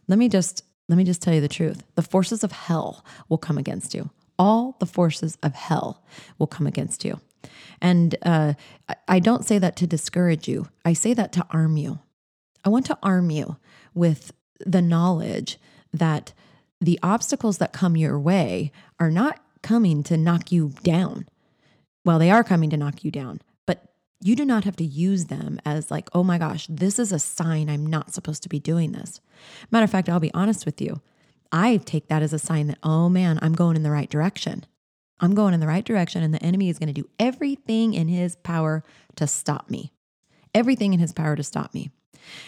let 0.07 0.17
me 0.17 0.29
just 0.29 0.63
let 0.87 0.97
me 0.97 1.03
just 1.03 1.21
tell 1.21 1.33
you 1.35 1.41
the 1.41 1.47
truth. 1.47 1.83
The 1.93 2.01
forces 2.01 2.43
of 2.43 2.51
hell 2.51 3.05
will 3.27 3.37
come 3.37 3.59
against 3.59 3.93
you. 3.93 4.09
All 4.39 4.75
the 4.79 4.87
forces 4.87 5.37
of 5.43 5.53
hell 5.53 6.03
will 6.39 6.47
come 6.47 6.65
against 6.65 7.05
you. 7.05 7.19
And 7.79 8.15
uh, 8.23 8.53
I 9.07 9.19
don't 9.19 9.45
say 9.45 9.59
that 9.59 9.75
to 9.77 9.87
discourage 9.87 10.47
you. 10.47 10.67
I 10.83 10.93
say 10.93 11.13
that 11.13 11.31
to 11.33 11.45
arm 11.51 11.77
you 11.77 11.99
I 12.63 12.69
want 12.69 12.85
to 12.87 12.97
arm 13.01 13.29
you 13.29 13.57
with 13.93 14.31
the 14.65 14.81
knowledge 14.81 15.57
that 15.93 16.33
the 16.81 16.99
obstacles 17.03 17.57
that 17.57 17.73
come 17.73 17.97
your 17.97 18.19
way 18.19 18.71
are 18.99 19.11
not 19.11 19.39
coming 19.61 20.03
to 20.03 20.17
knock 20.17 20.51
you 20.51 20.73
down. 20.83 21.27
Well, 22.05 22.19
they 22.19 22.31
are 22.31 22.43
coming 22.43 22.69
to 22.69 22.77
knock 22.77 23.03
you 23.03 23.11
down, 23.11 23.41
but 23.65 23.93
you 24.21 24.35
do 24.35 24.45
not 24.45 24.63
have 24.63 24.77
to 24.77 24.83
use 24.83 25.25
them 25.25 25.59
as 25.65 25.91
like, 25.91 26.09
oh 26.13 26.23
my 26.23 26.37
gosh, 26.37 26.67
this 26.69 26.99
is 26.99 27.11
a 27.11 27.19
sign 27.19 27.69
I'm 27.69 27.85
not 27.85 28.13
supposed 28.13 28.43
to 28.43 28.49
be 28.49 28.59
doing 28.59 28.93
this. 28.93 29.19
Matter 29.71 29.83
of 29.83 29.91
fact, 29.91 30.09
I'll 30.09 30.19
be 30.19 30.33
honest 30.33 30.65
with 30.65 30.81
you. 30.81 31.01
I 31.51 31.77
take 31.77 32.07
that 32.07 32.21
as 32.21 32.33
a 32.33 32.39
sign 32.39 32.67
that, 32.67 32.77
oh 32.83 33.09
man, 33.09 33.39
I'm 33.41 33.53
going 33.53 33.75
in 33.75 33.83
the 33.83 33.91
right 33.91 34.09
direction. 34.09 34.65
I'm 35.19 35.35
going 35.35 35.53
in 35.53 35.59
the 35.59 35.67
right 35.67 35.83
direction, 35.83 36.23
and 36.23 36.33
the 36.33 36.43
enemy 36.43 36.69
is 36.69 36.79
going 36.79 36.93
to 36.93 37.01
do 37.01 37.09
everything 37.19 37.93
in 37.93 38.07
his 38.07 38.37
power 38.37 38.83
to 39.15 39.27
stop 39.27 39.69
me. 39.69 39.91
Everything 40.53 40.93
in 40.93 40.99
his 40.99 41.11
power 41.11 41.35
to 41.35 41.43
stop 41.43 41.73
me. 41.73 41.91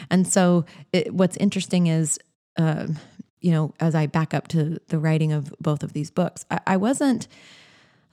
And 0.09 0.27
so, 0.27 0.65
it, 0.91 1.13
what's 1.13 1.37
interesting 1.37 1.87
is, 1.87 2.19
uh, 2.57 2.87
you 3.39 3.51
know, 3.51 3.73
as 3.79 3.95
I 3.95 4.07
back 4.07 4.33
up 4.33 4.47
to 4.49 4.79
the 4.87 4.99
writing 4.99 5.31
of 5.31 5.53
both 5.59 5.83
of 5.83 5.93
these 5.93 6.11
books, 6.11 6.45
I, 6.51 6.59
I 6.67 6.77
wasn't, 6.77 7.27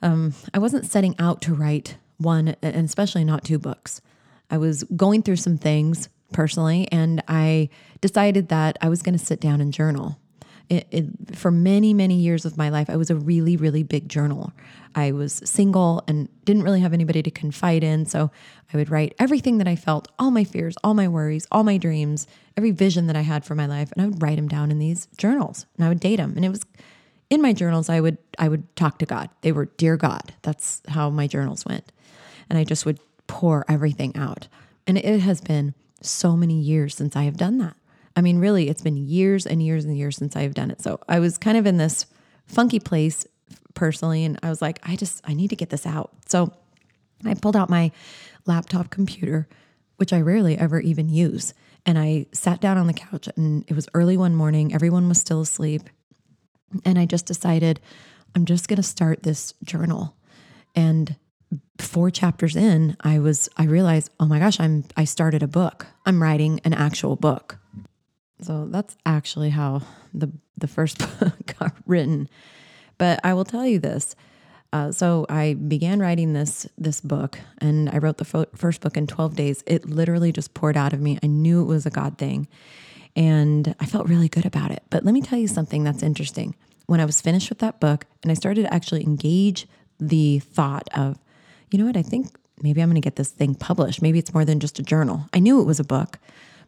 um, 0.01 0.33
I 0.53 0.59
wasn't 0.59 0.85
setting 0.85 1.15
out 1.19 1.41
to 1.43 1.53
write 1.53 1.97
one, 2.17 2.55
and 2.61 2.85
especially 2.85 3.23
not 3.23 3.43
two 3.43 3.59
books. 3.59 4.01
I 4.49 4.57
was 4.57 4.83
going 4.95 5.21
through 5.21 5.37
some 5.37 5.57
things 5.57 6.09
personally, 6.33 6.87
and 6.91 7.23
I 7.27 7.69
decided 8.01 8.49
that 8.49 8.77
I 8.81 8.89
was 8.89 9.01
going 9.01 9.17
to 9.17 9.23
sit 9.23 9.39
down 9.39 9.61
and 9.61 9.73
journal 9.73 10.19
it, 10.69 10.87
it, 10.91 11.35
for 11.35 11.49
many, 11.49 11.93
many 11.93 12.15
years 12.15 12.45
of 12.45 12.55
my 12.55 12.69
life, 12.69 12.89
I 12.89 12.95
was 12.95 13.09
a 13.09 13.15
really, 13.15 13.57
really 13.57 13.81
big 13.81 14.07
journaler. 14.07 14.51
I 14.93 15.11
was 15.11 15.41
single 15.43 16.03
and 16.07 16.29
didn't 16.45 16.63
really 16.63 16.81
have 16.81 16.93
anybody 16.93 17.23
to 17.23 17.31
confide 17.31 17.83
in. 17.83 18.05
So 18.05 18.31
I 18.71 18.77
would 18.77 18.89
write 18.89 19.15
everything 19.17 19.57
that 19.57 19.67
I 19.67 19.75
felt, 19.75 20.07
all 20.19 20.29
my 20.29 20.43
fears, 20.43 20.75
all 20.83 20.93
my 20.93 21.07
worries, 21.07 21.47
all 21.51 21.63
my 21.63 21.77
dreams, 21.77 22.27
every 22.55 22.71
vision 22.71 23.07
that 23.07 23.15
I 23.15 23.21
had 23.21 23.45
for 23.45 23.55
my 23.55 23.65
life. 23.65 23.91
And 23.91 24.03
I 24.03 24.07
would 24.07 24.21
write 24.21 24.35
them 24.35 24.47
down 24.47 24.69
in 24.69 24.77
these 24.77 25.07
journals 25.17 25.65
and 25.75 25.85
I 25.85 25.89
would 25.89 25.99
date 25.99 26.17
them. 26.17 26.33
And 26.35 26.45
it 26.45 26.49
was 26.49 26.63
in 27.31 27.41
my 27.41 27.53
journals, 27.53 27.89
I 27.89 27.99
would, 27.99 28.17
I 28.37 28.47
would 28.47 28.75
talk 28.75 28.99
to 28.99 29.05
God. 29.05 29.29
They 29.41 29.51
were, 29.51 29.65
Dear 29.65 29.97
God. 29.97 30.33
That's 30.43 30.81
how 30.87 31.09
my 31.09 31.27
journals 31.27 31.65
went. 31.65 31.91
And 32.49 32.57
I 32.57 32.63
just 32.63 32.85
would 32.85 32.99
pour 33.27 33.65
everything 33.67 34.15
out. 34.15 34.47
And 34.87 34.97
it 34.97 35.19
has 35.19 35.41
been 35.41 35.73
so 36.01 36.35
many 36.35 36.59
years 36.59 36.95
since 36.95 37.15
I 37.15 37.23
have 37.23 37.37
done 37.37 37.57
that. 37.59 37.75
I 38.19 38.21
mean, 38.21 38.39
really, 38.39 38.67
it's 38.67 38.81
been 38.81 38.97
years 38.97 39.47
and 39.47 39.63
years 39.63 39.85
and 39.85 39.97
years 39.97 40.17
since 40.17 40.35
I've 40.35 40.53
done 40.53 40.71
it. 40.71 40.81
So 40.81 40.99
I 41.07 41.19
was 41.19 41.37
kind 41.37 41.57
of 41.57 41.65
in 41.65 41.77
this 41.77 42.05
funky 42.47 42.77
place 42.77 43.25
personally. 43.75 44.25
And 44.25 44.37
I 44.43 44.49
was 44.49 44.61
like, 44.61 44.77
I 44.83 44.97
just, 44.97 45.21
I 45.23 45.33
need 45.33 45.51
to 45.51 45.55
get 45.55 45.69
this 45.69 45.85
out. 45.85 46.11
So 46.25 46.51
I 47.23 47.33
pulled 47.35 47.55
out 47.55 47.69
my 47.69 47.93
laptop 48.45 48.89
computer, 48.89 49.47
which 49.95 50.11
I 50.11 50.19
rarely 50.19 50.57
ever 50.57 50.81
even 50.81 51.07
use. 51.07 51.53
And 51.85 51.97
I 51.97 52.25
sat 52.33 52.59
down 52.59 52.77
on 52.77 52.87
the 52.87 52.93
couch 52.93 53.29
and 53.37 53.63
it 53.69 53.73
was 53.73 53.87
early 53.93 54.17
one 54.17 54.35
morning. 54.35 54.73
Everyone 54.73 55.07
was 55.07 55.21
still 55.21 55.39
asleep. 55.39 55.83
And 56.83 56.99
I 56.99 57.05
just 57.05 57.25
decided, 57.25 57.79
I'm 58.35 58.43
just 58.43 58.67
going 58.67 58.75
to 58.75 58.83
start 58.83 59.23
this 59.23 59.53
journal. 59.63 60.17
And 60.75 61.15
four 61.77 62.11
chapters 62.11 62.57
in, 62.57 62.97
I 62.99 63.19
was, 63.19 63.47
I 63.55 63.63
realized, 63.63 64.11
oh 64.19 64.25
my 64.25 64.39
gosh, 64.39 64.59
I'm, 64.59 64.83
I 64.97 65.05
started 65.05 65.41
a 65.41 65.47
book. 65.47 65.87
I'm 66.05 66.21
writing 66.21 66.59
an 66.65 66.73
actual 66.73 67.15
book. 67.15 67.58
So 68.41 68.67
that's 68.69 68.95
actually 69.05 69.49
how 69.49 69.81
the 70.13 70.31
the 70.57 70.67
first 70.67 70.97
book 71.19 71.55
got 71.59 71.73
written. 71.85 72.29
But 72.97 73.19
I 73.23 73.33
will 73.33 73.45
tell 73.45 73.65
you 73.65 73.79
this. 73.79 74.15
Uh, 74.71 74.91
so 74.91 75.25
I 75.29 75.55
began 75.55 75.99
writing 75.99 76.33
this 76.33 76.67
this 76.77 77.01
book, 77.01 77.39
and 77.59 77.89
I 77.89 77.97
wrote 77.97 78.17
the 78.17 78.47
first 78.55 78.81
book 78.81 78.97
in 78.97 79.07
12 79.07 79.35
days. 79.35 79.63
It 79.65 79.89
literally 79.89 80.31
just 80.31 80.53
poured 80.53 80.77
out 80.77 80.93
of 80.93 81.01
me. 81.01 81.17
I 81.23 81.27
knew 81.27 81.61
it 81.61 81.65
was 81.65 81.85
a 81.85 81.89
God 81.89 82.17
thing, 82.17 82.47
and 83.15 83.75
I 83.79 83.85
felt 83.85 84.07
really 84.07 84.29
good 84.29 84.45
about 84.45 84.71
it. 84.71 84.83
But 84.89 85.03
let 85.03 85.13
me 85.13 85.21
tell 85.21 85.39
you 85.39 85.47
something 85.47 85.83
that's 85.83 86.03
interesting. 86.03 86.55
When 86.85 86.99
I 86.99 87.05
was 87.05 87.21
finished 87.21 87.49
with 87.49 87.59
that 87.59 87.79
book, 87.79 88.05
and 88.21 88.31
I 88.31 88.35
started 88.35 88.63
to 88.63 88.73
actually 88.73 89.03
engage 89.03 89.67
the 89.99 90.39
thought 90.39 90.87
of, 90.95 91.19
you 91.71 91.77
know 91.77 91.85
what, 91.85 91.97
I 91.97 92.01
think 92.01 92.35
maybe 92.61 92.81
I'm 92.81 92.89
going 92.89 92.95
to 92.95 93.01
get 93.01 93.15
this 93.15 93.31
thing 93.31 93.55
published. 93.55 94.01
Maybe 94.01 94.19
it's 94.19 94.33
more 94.33 94.45
than 94.45 94.59
just 94.59 94.79
a 94.79 94.83
journal. 94.83 95.25
I 95.33 95.39
knew 95.39 95.61
it 95.61 95.65
was 95.65 95.79
a 95.79 95.83
book, 95.83 96.19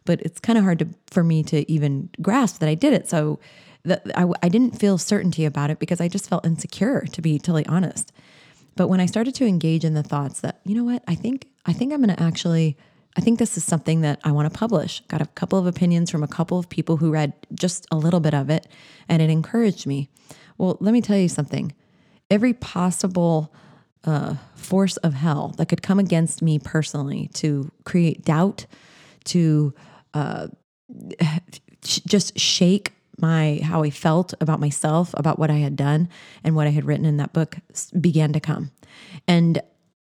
but 0.04 0.20
it's 0.22 0.40
kind 0.40 0.58
of 0.58 0.64
hard 0.64 0.78
to, 0.80 0.88
for 1.10 1.22
me 1.22 1.42
to 1.44 1.70
even 1.70 2.10
grasp 2.20 2.60
that 2.60 2.68
I 2.68 2.74
did 2.74 2.92
it. 2.92 3.08
So 3.08 3.38
that 3.84 4.02
I, 4.14 4.26
I 4.42 4.48
didn't 4.48 4.78
feel 4.78 4.98
certainty 4.98 5.44
about 5.44 5.70
it 5.70 5.78
because 5.78 6.00
I 6.00 6.08
just 6.08 6.28
felt 6.28 6.46
insecure, 6.46 7.04
to 7.12 7.22
be 7.22 7.38
totally 7.38 7.66
honest. 7.66 8.12
But 8.76 8.88
when 8.88 9.00
I 9.00 9.06
started 9.06 9.34
to 9.36 9.46
engage 9.46 9.84
in 9.84 9.94
the 9.94 10.02
thoughts 10.02 10.40
that, 10.40 10.60
you 10.64 10.74
know 10.74 10.84
what, 10.84 11.02
I 11.06 11.14
think 11.14 11.48
I 11.66 11.72
think 11.72 11.92
I'm 11.92 12.02
going 12.02 12.14
to 12.14 12.22
actually 12.22 12.76
I 13.16 13.20
think 13.20 13.38
this 13.38 13.56
is 13.56 13.64
something 13.64 14.00
that 14.00 14.20
I 14.24 14.32
want 14.32 14.50
to 14.50 14.58
publish. 14.58 15.00
Got 15.08 15.20
a 15.20 15.26
couple 15.26 15.58
of 15.58 15.66
opinions 15.66 16.10
from 16.10 16.22
a 16.22 16.28
couple 16.28 16.58
of 16.58 16.68
people 16.68 16.96
who 16.96 17.10
read 17.10 17.34
just 17.52 17.86
a 17.90 17.96
little 17.96 18.20
bit 18.20 18.34
of 18.34 18.48
it 18.48 18.66
and 19.08 19.20
it 19.20 19.28
encouraged 19.28 19.86
me. 19.86 20.08
Well, 20.56 20.78
let 20.80 20.92
me 20.92 21.02
tell 21.02 21.18
you 21.18 21.28
something. 21.28 21.74
Every 22.30 22.54
possible 22.54 23.52
uh, 24.04 24.36
force 24.54 24.96
of 24.98 25.14
hell 25.14 25.48
that 25.58 25.68
could 25.68 25.82
come 25.82 25.98
against 25.98 26.40
me 26.40 26.58
personally 26.58 27.28
to 27.34 27.70
create 27.84 28.24
doubt, 28.24 28.64
to 29.24 29.74
uh, 30.14 30.48
just 31.82 32.38
shake 32.38 32.92
my 33.18 33.60
how 33.62 33.82
I 33.82 33.90
felt 33.90 34.34
about 34.40 34.60
myself, 34.60 35.14
about 35.16 35.38
what 35.38 35.50
I 35.50 35.56
had 35.56 35.76
done, 35.76 36.08
and 36.42 36.56
what 36.56 36.66
I 36.66 36.70
had 36.70 36.84
written 36.84 37.06
in 37.06 37.18
that 37.18 37.32
book 37.32 37.56
began 38.00 38.32
to 38.32 38.40
come. 38.40 38.70
And 39.28 39.60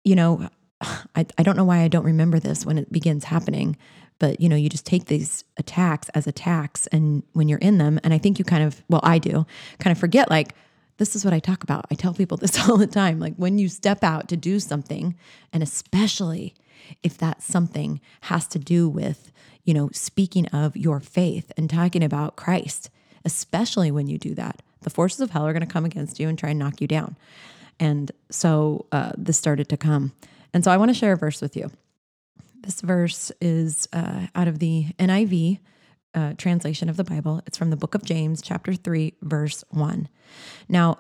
you 0.05 0.15
know, 0.15 0.49
I, 0.81 1.27
I 1.39 1.43
don't 1.43 1.57
know 1.57 1.65
why 1.65 1.81
I 1.81 1.89
don't 1.89 2.05
remember 2.05 2.39
this 2.39 2.65
when 2.65 2.79
it 2.79 2.93
begins 2.93 3.25
happening, 3.25 3.77
but 4.19 4.41
you 4.41 4.49
know, 4.49 4.57
you 4.57 4.69
just 4.69 4.87
take 4.87 5.07
these 5.07 5.45
attacks 5.57 6.09
as 6.11 6.27
attacks, 6.27 6.87
and 6.89 7.23
when 7.33 7.49
you're 7.49 7.59
in 7.59 7.79
them, 7.79 8.01
and 8.05 8.15
I 8.15 8.19
think 8.19 8.39
you 8.39 8.45
kind 8.45 8.65
of, 8.65 8.83
well, 8.89 9.01
I 9.03 9.19
do, 9.19 9.47
kind 9.79 9.93
of 9.93 9.99
forget 9.99 10.31
like 10.31 10.55
this 10.97 11.17
is 11.17 11.25
what 11.25 11.35
I 11.35 11.41
talk 11.41 11.63
about. 11.65 11.87
I 11.91 11.95
tell 11.95 12.15
people 12.15 12.37
this 12.39 12.69
all 12.69 12.77
the 12.77 12.87
time. 12.87 13.19
Like 13.19 13.35
when 13.37 13.59
you 13.59 13.69
step 13.69 14.05
out 14.05 14.29
to 14.29 14.37
do 14.37 14.61
something, 14.61 15.17
and 15.53 15.63
especially 15.63 16.55
if 17.03 17.17
that 17.19 17.43
something 17.43 18.01
has 18.23 18.47
to 18.49 18.59
do 18.59 18.89
with 18.89 19.33
you 19.65 19.75
know, 19.75 19.89
speaking 19.93 20.47
of 20.49 20.77
your 20.77 21.01
faith 21.01 21.51
and 21.57 21.69
talking 21.69 22.03
about 22.03 22.37
Christ, 22.37 22.91
especially 23.25 23.91
when 23.91 24.07
you 24.07 24.19
do 24.19 24.35
that. 24.35 24.63
The 24.83 24.91
forces 24.91 25.21
of 25.21 25.31
hell 25.31 25.47
are 25.47 25.53
going 25.53 25.67
to 25.67 25.73
come 25.73 25.85
against 25.85 26.21
you 26.21 26.29
and 26.29 26.39
try 26.39 26.51
and 26.51 26.59
knock 26.59 26.81
you 26.81 26.87
down. 26.87 27.17
And 27.81 28.13
so 28.31 28.87
uh, 28.93 29.13
this 29.17 29.39
started 29.39 29.69
to 29.71 29.77
come. 29.77 30.13
And 30.53 30.63
so 30.63 30.71
I 30.71 30.77
want 30.77 30.91
to 30.91 30.95
share 30.95 31.13
a 31.13 31.17
verse 31.17 31.41
with 31.41 31.57
you. 31.57 31.71
This 32.61 32.81
verse 32.81 33.33
is 33.41 33.89
uh, 33.93 34.27
out 34.35 34.49
of 34.49 34.59
the 34.59 34.87
NIV 34.99 35.59
uh, 36.15 36.35
translation 36.39 36.89
of 36.89 36.97
the 36.97 37.05
Bible. 37.05 37.43
It's 37.47 37.59
from 37.59 37.71
the 37.71 37.77
book 37.77 37.95
of 37.95 38.05
James, 38.05 38.41
chapter 38.41 38.75
3, 38.75 39.15
verse 39.23 39.65
1. 39.71 40.09
Now, 40.69 40.99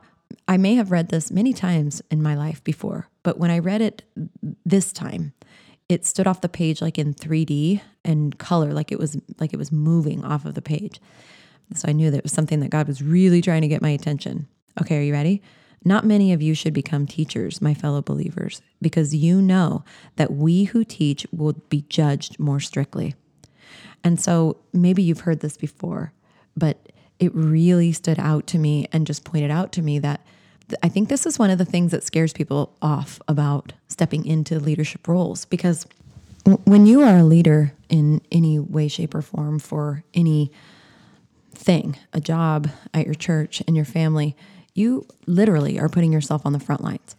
I 0.48 0.56
may 0.56 0.74
have 0.74 0.90
read 0.90 1.08
this 1.08 1.30
many 1.30 1.52
times 1.52 2.02
in 2.10 2.22
my 2.22 2.34
life 2.34 2.62
before, 2.64 3.08
but 3.22 3.38
when 3.38 3.50
I 3.50 3.58
read 3.60 3.80
it 3.80 4.02
this 4.64 4.92
time, 4.92 5.32
it 5.88 6.04
stood 6.04 6.26
off 6.26 6.40
the 6.40 6.48
page 6.48 6.80
like 6.80 6.98
in 6.98 7.14
3D 7.14 7.80
and 8.04 8.38
color, 8.38 8.72
like 8.72 8.90
it 8.90 8.98
was 8.98 9.16
like 9.38 9.52
it 9.52 9.58
was 9.58 9.72
moving 9.72 10.24
off 10.24 10.44
of 10.44 10.54
the 10.54 10.62
page. 10.62 11.00
So 11.74 11.88
I 11.88 11.92
knew 11.92 12.10
that 12.10 12.18
it 12.18 12.22
was 12.24 12.32
something 12.32 12.60
that 12.60 12.70
God 12.70 12.86
was 12.86 13.02
really 13.02 13.40
trying 13.40 13.62
to 13.62 13.68
get 13.68 13.82
my 13.82 13.90
attention. 13.90 14.46
Okay, 14.80 14.98
are 14.98 15.02
you 15.02 15.12
ready? 15.12 15.42
Not 15.84 16.06
many 16.06 16.32
of 16.32 16.40
you 16.40 16.54
should 16.54 16.72
become 16.72 17.06
teachers, 17.06 17.60
my 17.60 17.74
fellow 17.74 18.00
believers, 18.00 18.62
because 18.80 19.14
you 19.14 19.42
know 19.42 19.84
that 20.16 20.32
we 20.32 20.64
who 20.64 20.84
teach 20.84 21.26
will 21.30 21.52
be 21.68 21.82
judged 21.82 22.38
more 22.38 22.60
strictly. 22.60 23.14
And 24.02 24.18
so 24.20 24.58
maybe 24.72 25.02
you've 25.02 25.20
heard 25.20 25.40
this 25.40 25.56
before, 25.56 26.12
but 26.56 26.90
it 27.18 27.34
really 27.34 27.92
stood 27.92 28.18
out 28.18 28.46
to 28.48 28.58
me 28.58 28.86
and 28.92 29.06
just 29.06 29.24
pointed 29.24 29.50
out 29.50 29.72
to 29.72 29.82
me 29.82 29.98
that 29.98 30.24
I 30.82 30.88
think 30.88 31.08
this 31.08 31.26
is 31.26 31.38
one 31.38 31.50
of 31.50 31.58
the 31.58 31.64
things 31.64 31.90
that 31.92 32.04
scares 32.04 32.32
people 32.32 32.74
off 32.80 33.20
about 33.28 33.72
stepping 33.88 34.24
into 34.24 34.58
leadership 34.58 35.06
roles 35.06 35.44
because 35.44 35.86
when 36.64 36.86
you 36.86 37.02
are 37.02 37.18
a 37.18 37.24
leader 37.24 37.72
in 37.88 38.20
any 38.30 38.58
way, 38.58 38.88
shape, 38.88 39.14
or 39.14 39.22
form 39.22 39.58
for 39.58 40.04
any 40.12 40.50
thing, 41.54 41.96
a 42.12 42.20
job 42.20 42.68
at 42.92 43.06
your 43.06 43.14
church, 43.14 43.60
in 43.62 43.74
your 43.74 43.84
family, 43.84 44.36
you 44.74 45.06
literally 45.26 45.78
are 45.78 45.88
putting 45.88 46.12
yourself 46.12 46.44
on 46.44 46.52
the 46.52 46.60
front 46.60 46.82
lines. 46.82 47.16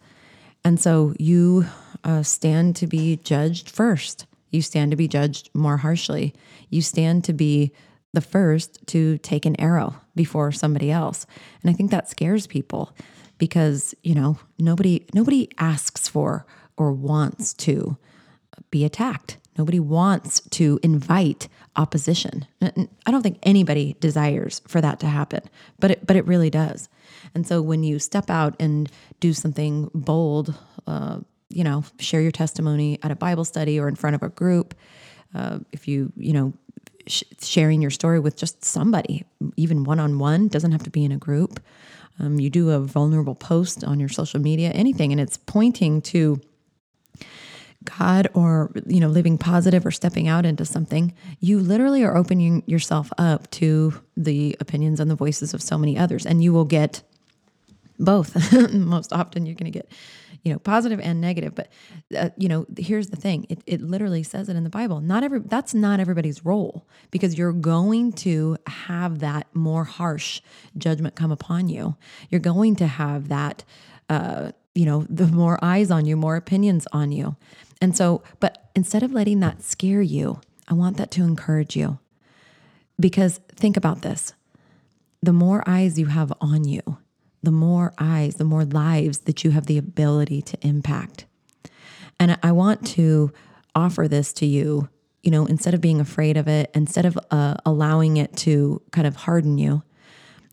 And 0.64 0.80
so 0.80 1.14
you 1.18 1.66
uh, 2.04 2.22
stand 2.22 2.76
to 2.76 2.86
be 2.86 3.16
judged 3.16 3.70
first. 3.70 4.26
You 4.50 4.62
stand 4.62 4.90
to 4.92 4.96
be 4.96 5.08
judged 5.08 5.50
more 5.54 5.78
harshly. 5.78 6.34
You 6.70 6.82
stand 6.82 7.24
to 7.24 7.32
be 7.32 7.72
the 8.12 8.20
first 8.20 8.86
to 8.88 9.18
take 9.18 9.44
an 9.44 9.60
arrow 9.60 9.96
before 10.14 10.52
somebody 10.52 10.90
else. 10.90 11.26
And 11.62 11.70
I 11.70 11.74
think 11.74 11.90
that 11.90 12.08
scares 12.08 12.46
people 12.46 12.92
because, 13.38 13.94
you 14.02 14.14
know, 14.14 14.38
nobody 14.58 15.06
nobody 15.14 15.48
asks 15.58 16.08
for 16.08 16.46
or 16.76 16.92
wants 16.92 17.54
to 17.54 17.96
be 18.70 18.84
attacked. 18.84 19.38
Nobody 19.58 19.80
wants 19.80 20.40
to 20.40 20.78
invite 20.82 21.48
opposition. 21.76 22.46
I 22.60 23.10
don't 23.10 23.22
think 23.22 23.38
anybody 23.42 23.96
desires 24.00 24.60
for 24.66 24.80
that 24.80 25.00
to 25.00 25.06
happen, 25.06 25.40
but 25.78 25.92
it, 25.92 26.06
but 26.06 26.16
it 26.16 26.26
really 26.26 26.50
does. 26.50 26.88
And 27.34 27.46
so 27.46 27.62
when 27.62 27.82
you 27.82 27.98
step 27.98 28.28
out 28.28 28.54
and 28.60 28.90
do 29.20 29.32
something 29.32 29.90
bold, 29.94 30.54
uh, 30.86 31.20
you 31.48 31.64
know, 31.64 31.84
share 31.98 32.20
your 32.20 32.32
testimony 32.32 32.98
at 33.02 33.10
a 33.10 33.16
Bible 33.16 33.44
study 33.44 33.78
or 33.78 33.88
in 33.88 33.94
front 33.94 34.16
of 34.16 34.22
a 34.22 34.28
group, 34.28 34.74
uh, 35.34 35.58
if 35.72 35.88
you 35.88 36.12
you 36.16 36.32
know 36.32 36.52
sh- 37.06 37.24
sharing 37.40 37.80
your 37.80 37.90
story 37.90 38.20
with 38.20 38.36
just 38.36 38.64
somebody, 38.64 39.24
even 39.56 39.84
one 39.84 40.00
on 40.00 40.18
one, 40.18 40.48
doesn't 40.48 40.72
have 40.72 40.82
to 40.82 40.90
be 40.90 41.04
in 41.04 41.12
a 41.12 41.18
group. 41.18 41.60
Um, 42.18 42.40
you 42.40 42.50
do 42.50 42.70
a 42.70 42.80
vulnerable 42.80 43.34
post 43.34 43.84
on 43.84 44.00
your 44.00 44.08
social 44.08 44.40
media, 44.40 44.70
anything, 44.70 45.12
and 45.12 45.20
it's 45.20 45.36
pointing 45.36 46.00
to 46.02 46.40
God 47.86 48.28
or 48.34 48.72
you 48.86 49.00
know 49.00 49.08
living 49.08 49.38
positive 49.38 49.86
or 49.86 49.90
stepping 49.90 50.28
out 50.28 50.44
into 50.44 50.64
something, 50.64 51.14
you 51.40 51.58
literally 51.58 52.04
are 52.04 52.16
opening 52.16 52.62
yourself 52.66 53.10
up 53.16 53.50
to 53.52 53.94
the 54.16 54.56
opinions 54.60 55.00
and 55.00 55.10
the 55.10 55.14
voices 55.14 55.54
of 55.54 55.62
so 55.62 55.78
many 55.78 55.96
others, 55.96 56.26
and 56.26 56.42
you 56.42 56.52
will 56.52 56.64
get 56.64 57.02
both. 57.98 58.52
Most 58.72 59.12
often, 59.12 59.46
you're 59.46 59.54
going 59.54 59.72
to 59.72 59.78
get 59.78 59.90
you 60.46 60.52
know 60.52 60.60
positive 60.60 61.00
and 61.00 61.20
negative. 61.20 61.56
But 61.56 61.72
uh, 62.16 62.30
you 62.38 62.48
know, 62.48 62.66
here's 62.78 63.08
the 63.08 63.16
thing: 63.16 63.46
it 63.48 63.58
it 63.66 63.80
literally 63.80 64.22
says 64.22 64.48
it 64.48 64.54
in 64.54 64.62
the 64.62 64.70
Bible. 64.70 65.00
Not 65.00 65.24
every 65.24 65.40
that's 65.40 65.74
not 65.74 65.98
everybody's 65.98 66.44
role 66.44 66.86
because 67.10 67.36
you're 67.36 67.52
going 67.52 68.12
to 68.12 68.56
have 68.68 69.18
that 69.18 69.48
more 69.54 69.82
harsh 69.82 70.40
judgment 70.78 71.16
come 71.16 71.32
upon 71.32 71.68
you. 71.68 71.96
You're 72.30 72.40
going 72.40 72.76
to 72.76 72.86
have 72.86 73.28
that. 73.28 73.64
Uh, 74.08 74.52
you 74.76 74.84
know, 74.84 75.04
the 75.08 75.26
more 75.26 75.58
eyes 75.62 75.90
on 75.90 76.04
you, 76.04 76.16
more 76.16 76.36
opinions 76.36 76.86
on 76.92 77.10
you. 77.10 77.34
And 77.80 77.96
so, 77.96 78.22
but 78.40 78.70
instead 78.76 79.02
of 79.02 79.10
letting 79.10 79.40
that 79.40 79.62
scare 79.62 80.02
you, 80.02 80.42
I 80.68 80.74
want 80.74 80.98
that 80.98 81.10
to 81.12 81.22
encourage 81.22 81.74
you. 81.74 81.98
Because 83.00 83.40
think 83.48 83.76
about 83.76 84.02
this 84.02 84.34
the 85.22 85.32
more 85.32 85.64
eyes 85.66 85.98
you 85.98 86.06
have 86.06 86.32
on 86.40 86.68
you, 86.68 86.98
the 87.46 87.52
more 87.52 87.94
eyes, 87.96 88.34
the 88.34 88.44
more 88.44 88.64
lives 88.64 89.20
that 89.20 89.44
you 89.44 89.52
have 89.52 89.66
the 89.66 89.78
ability 89.78 90.42
to 90.42 90.58
impact. 90.66 91.26
And 92.18 92.36
I 92.42 92.50
want 92.50 92.84
to 92.88 93.30
offer 93.72 94.08
this 94.08 94.32
to 94.32 94.46
you, 94.46 94.88
you 95.22 95.30
know, 95.30 95.46
instead 95.46 95.72
of 95.72 95.80
being 95.80 96.00
afraid 96.00 96.36
of 96.36 96.48
it, 96.48 96.72
instead 96.74 97.06
of 97.06 97.16
uh, 97.30 97.54
allowing 97.64 98.16
it 98.16 98.34
to 98.38 98.82
kind 98.90 99.06
of 99.06 99.14
harden 99.14 99.58
you. 99.58 99.84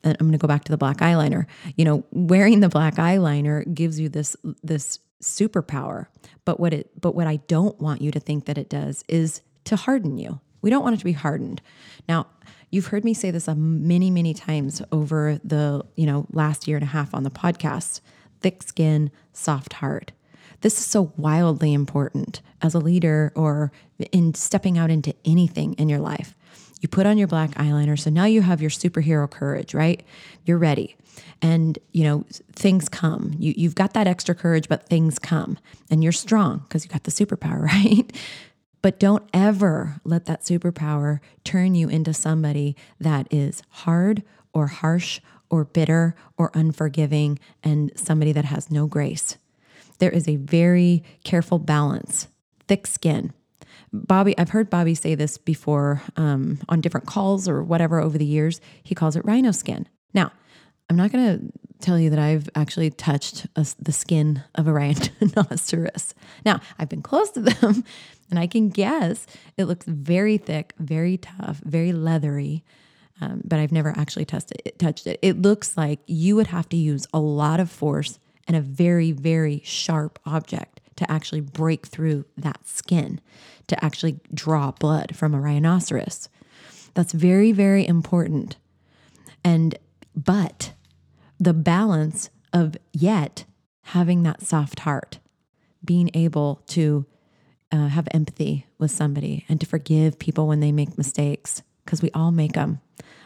And 0.03 0.15
I'm 0.19 0.27
going 0.27 0.33
to 0.33 0.37
go 0.37 0.47
back 0.47 0.65
to 0.65 0.71
the 0.71 0.77
black 0.77 0.97
eyeliner. 0.97 1.47
You 1.75 1.85
know, 1.85 2.05
wearing 2.11 2.59
the 2.59 2.69
black 2.69 2.97
eyeliner 2.97 3.73
gives 3.73 3.99
you 3.99 4.07
this 4.07 4.35
this 4.61 4.99
superpower. 5.23 6.05
But 6.45 6.59
what 6.59 6.75
it 6.75 6.91
but 7.01 7.15
what 7.15 7.25
I 7.25 7.37
don't 7.47 7.79
want 7.81 8.03
you 8.03 8.11
to 8.11 8.19
think 8.19 8.45
that 8.45 8.59
it 8.59 8.69
does 8.69 9.03
is 9.09 9.41
to 9.63 9.77
harden 9.77 10.19
you. 10.19 10.41
We 10.61 10.69
don't 10.69 10.83
want 10.83 10.93
it 10.93 10.99
to 10.99 11.05
be 11.05 11.13
hardened. 11.13 11.59
Now, 12.07 12.27
you've 12.73 12.87
heard 12.87 13.05
me 13.05 13.13
say 13.13 13.29
this 13.29 13.47
many, 13.47 14.09
many 14.09 14.33
times 14.33 14.81
over 14.91 15.39
the, 15.43 15.85
you 15.95 16.07
know, 16.07 16.25
last 16.33 16.67
year 16.67 16.75
and 16.75 16.83
a 16.83 16.87
half 16.87 17.13
on 17.13 17.21
the 17.21 17.29
podcast. 17.29 18.01
Thick 18.41 18.63
skin, 18.63 19.11
soft 19.31 19.73
heart. 19.73 20.11
This 20.61 20.79
is 20.79 20.85
so 20.85 21.13
wildly 21.15 21.71
important 21.71 22.41
as 22.63 22.73
a 22.73 22.79
leader 22.79 23.31
or 23.35 23.71
in 24.11 24.33
stepping 24.33 24.79
out 24.79 24.89
into 24.89 25.13
anything 25.23 25.73
in 25.73 25.87
your 25.87 25.99
life. 25.99 26.35
You 26.81 26.89
put 26.89 27.05
on 27.05 27.17
your 27.17 27.27
black 27.27 27.51
eyeliner, 27.51 27.97
so 27.97 28.09
now 28.09 28.25
you 28.25 28.41
have 28.41 28.59
your 28.59 28.71
superhero 28.71 29.29
courage, 29.29 29.73
right? 29.73 30.03
You're 30.43 30.57
ready 30.57 30.97
and 31.43 31.77
you 31.91 32.03
know 32.03 32.25
things 32.53 32.89
come 32.89 33.35
you, 33.37 33.53
you've 33.55 33.75
got 33.75 33.93
that 33.93 34.07
extra 34.07 34.33
courage 34.33 34.67
but 34.67 34.87
things 34.87 35.19
come 35.19 35.59
and 35.91 36.01
you're 36.01 36.11
strong 36.11 36.59
because 36.59 36.83
you 36.83 36.89
got 36.89 37.03
the 37.03 37.11
superpower 37.11 37.61
right 37.67 38.11
but 38.83 38.99
don't 38.99 39.27
ever 39.33 39.99
let 40.03 40.25
that 40.25 40.41
superpower 40.41 41.19
turn 41.43 41.73
you 41.73 41.89
into 41.89 42.13
somebody 42.13 42.75
that 42.99 43.25
is 43.31 43.63
hard 43.69 44.21
or 44.53 44.67
harsh 44.67 45.19
or 45.49 45.65
bitter 45.65 46.15
or 46.37 46.51
unforgiving 46.53 47.39
and 47.63 47.91
somebody 47.95 48.31
that 48.31 48.45
has 48.45 48.69
no 48.69 48.85
grace 48.85 49.37
there 49.97 50.11
is 50.11 50.27
a 50.27 50.35
very 50.35 51.03
careful 51.23 51.57
balance 51.57 52.27
thick 52.67 52.85
skin 52.85 53.33
Bobby, 53.95 54.35
I've 54.39 54.49
heard 54.49 54.71
Bobby 54.71 54.95
say 54.95 55.13
this 55.13 55.37
before 55.37 56.01
um, 56.17 56.57
on 56.67 56.81
different 56.81 57.05
calls 57.05 57.47
or 57.47 57.61
whatever 57.61 57.99
over 57.99 58.17
the 58.17 58.25
years. 58.25 58.59
He 58.81 58.95
calls 58.95 59.15
it 59.15 59.23
rhino 59.23 59.51
skin. 59.51 59.87
Now, 60.15 60.31
I'm 60.93 60.97
not 60.97 61.11
going 61.11 61.39
to 61.39 61.51
tell 61.79 61.97
you 61.97 62.11
that 62.11 62.19
I've 62.19 62.47
actually 62.53 62.91
touched 62.91 63.47
a, 63.55 63.65
the 63.79 63.91
skin 63.91 64.43
of 64.53 64.67
a 64.67 64.73
rhinoceros. 64.73 66.13
Now, 66.45 66.61
I've 66.77 66.89
been 66.89 67.01
close 67.01 67.31
to 67.31 67.39
them 67.39 67.83
and 68.29 68.37
I 68.37 68.45
can 68.45 68.69
guess 68.69 69.25
it 69.57 69.65
looks 69.65 69.87
very 69.87 70.37
thick, 70.37 70.73
very 70.77 71.17
tough, 71.17 71.61
very 71.65 71.91
leathery. 71.91 72.63
Um, 73.21 73.41
but 73.43 73.57
I've 73.57 73.71
never 73.71 73.89
actually 73.97 74.25
touched 74.25 74.51
it, 74.51 74.77
touched 74.77 75.07
it. 75.07 75.17
It 75.23 75.41
looks 75.41 75.75
like 75.75 75.99
you 76.05 76.35
would 76.35 76.47
have 76.47 76.69
to 76.69 76.77
use 76.77 77.07
a 77.11 77.19
lot 77.19 77.59
of 77.59 77.71
force 77.71 78.19
and 78.47 78.55
a 78.55 78.61
very, 78.61 79.11
very 79.11 79.61
sharp 79.65 80.19
object 80.27 80.79
to 80.97 81.11
actually 81.11 81.41
break 81.41 81.87
through 81.87 82.25
that 82.37 82.67
skin, 82.67 83.19
to 83.65 83.83
actually 83.83 84.19
draw 84.31 84.69
blood 84.69 85.15
from 85.15 85.33
a 85.33 85.41
rhinoceros. 85.41 86.29
That's 86.93 87.13
very, 87.13 87.51
very 87.51 87.87
important. 87.87 88.57
And 89.43 89.75
but 90.15 90.73
the 91.43 91.53
balance 91.53 92.29
of 92.53 92.77
yet 92.91 93.45
having 93.87 94.23
that 94.23 94.41
soft 94.41 94.81
heart, 94.81 95.19
being 95.83 96.09
able 96.13 96.61
to 96.67 97.05
uh, 97.71 97.87
have 97.87 98.07
empathy 98.11 98.65
with 98.77 98.91
somebody 98.91 99.45
and 99.49 99.59
to 99.59 99.65
forgive 99.65 100.19
people 100.19 100.47
when 100.47 100.61
they 100.61 100.71
make 100.71 100.97
mistakes, 100.97 101.61
because 101.83 102.01
we 102.01 102.11
all 102.11 102.31
make 102.31 102.53
them. 102.53 102.79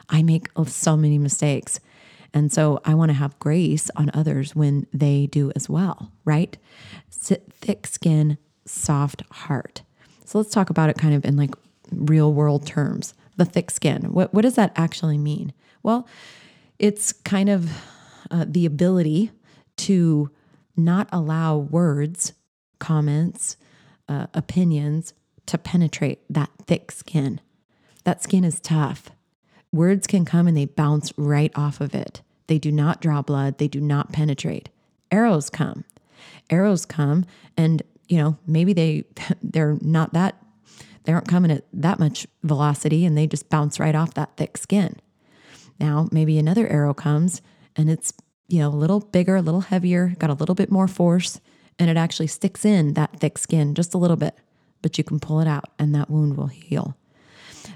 I 0.09 0.23
make 0.23 0.47
so 0.65 0.97
many 0.97 1.17
mistakes. 1.17 1.79
And 2.33 2.51
so 2.51 2.79
I 2.85 2.93
want 2.93 3.09
to 3.09 3.13
have 3.13 3.37
grace 3.39 3.89
on 3.95 4.09
others 4.13 4.55
when 4.55 4.87
they 4.93 5.27
do 5.27 5.51
as 5.55 5.69
well, 5.69 6.11
right? 6.25 6.57
thick 7.09 7.87
skin, 7.87 8.37
soft 8.65 9.23
heart. 9.31 9.81
So 10.25 10.37
let's 10.37 10.51
talk 10.51 10.69
about 10.69 10.89
it 10.89 10.97
kind 10.97 11.13
of 11.13 11.25
in 11.25 11.35
like 11.35 11.53
real 11.91 12.33
world 12.33 12.65
terms. 12.65 13.13
The 13.35 13.45
thick 13.45 13.69
skin. 13.69 14.13
What, 14.13 14.33
what 14.33 14.41
does 14.41 14.55
that 14.55 14.71
actually 14.75 15.17
mean? 15.17 15.53
Well, 15.83 16.07
it's 16.79 17.11
kind 17.11 17.49
of 17.49 17.69
uh, 18.31 18.45
the 18.47 18.65
ability 18.65 19.31
to 19.77 20.29
not 20.75 21.07
allow 21.11 21.57
words, 21.57 22.33
comments, 22.79 23.57
uh, 24.07 24.27
opinions 24.33 25.13
to 25.45 25.57
penetrate 25.57 26.21
that 26.29 26.49
thick 26.65 26.91
skin. 26.91 27.41
That 28.03 28.23
skin 28.23 28.43
is 28.43 28.59
tough. 28.59 29.09
Words 29.71 30.07
can 30.07 30.25
come 30.25 30.47
and 30.47 30.55
they 30.55 30.65
bounce 30.65 31.11
right 31.17 31.51
off 31.55 31.81
of 31.81 31.93
it. 31.93 32.21
They 32.47 32.59
do 32.59 32.71
not 32.71 33.01
draw 33.01 33.21
blood, 33.21 33.57
they 33.57 33.67
do 33.67 33.81
not 33.81 34.13
penetrate. 34.13 34.69
Arrows 35.11 35.49
come. 35.49 35.83
Arrows 36.49 36.85
come 36.85 37.25
and 37.55 37.81
you 38.07 38.17
know, 38.17 38.37
maybe 38.47 38.73
they 38.73 39.03
they're 39.43 39.77
not 39.81 40.13
that 40.13 40.41
they 41.07 41.13
aren't 41.13 41.27
coming 41.29 41.51
at 41.51 41.63
that 41.71 41.99
much 41.99 42.27
velocity 42.43 43.05
and 43.05 43.17
they 43.17 43.27
just 43.27 43.49
bounce 43.49 43.79
right 43.79 43.95
off 43.95 44.13
that 44.15 44.35
thick 44.35 44.57
skin. 44.57 44.97
Now, 45.79 46.09
maybe 46.11 46.37
another 46.37 46.67
arrow 46.67 46.93
comes 46.93 47.41
and 47.77 47.89
it's, 47.89 48.11
you 48.47 48.59
know, 48.59 48.69
a 48.69 48.75
little 48.75 48.99
bigger, 48.99 49.37
a 49.37 49.41
little 49.41 49.61
heavier, 49.61 50.15
got 50.19 50.29
a 50.29 50.33
little 50.33 50.55
bit 50.55 50.71
more 50.71 50.87
force, 50.87 51.39
and 51.79 51.89
it 51.89 51.97
actually 51.97 52.27
sticks 52.27 52.65
in 52.65 52.93
that 52.95 53.19
thick 53.19 53.37
skin 53.37 53.75
just 53.75 53.93
a 53.93 53.97
little 53.97 54.17
bit, 54.17 54.35
but 54.81 54.97
you 54.97 55.03
can 55.03 55.19
pull 55.19 55.39
it 55.39 55.47
out 55.47 55.65
and 55.77 55.93
that 55.93 56.09
wound 56.09 56.35
will 56.35 56.47
heal. 56.47 56.97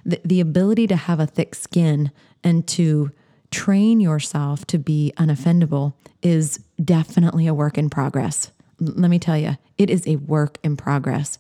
The, 0.06 0.20
the 0.26 0.40
ability 0.40 0.88
to 0.88 0.96
have 0.96 1.20
a 1.20 1.28
thick 1.28 1.54
skin 1.54 2.12
and 2.44 2.68
to 2.70 3.12
train 3.52 4.00
yourself 4.00 4.66
to 4.68 4.80
be 4.80 5.14
unoffendable 5.18 5.94
is 6.24 6.60
definitely 6.84 7.46
a 7.48 7.54
work 7.54 7.78
in 7.78 7.90
progress. 7.90 8.52
L- 8.82 8.94
let 8.96 9.12
me 9.12 9.20
tell 9.20 9.38
you, 9.38 9.58
it 9.78 9.90
is 9.90 10.08
a 10.08 10.16
work 10.16 10.58
in 10.64 10.78
progress. 10.78 11.38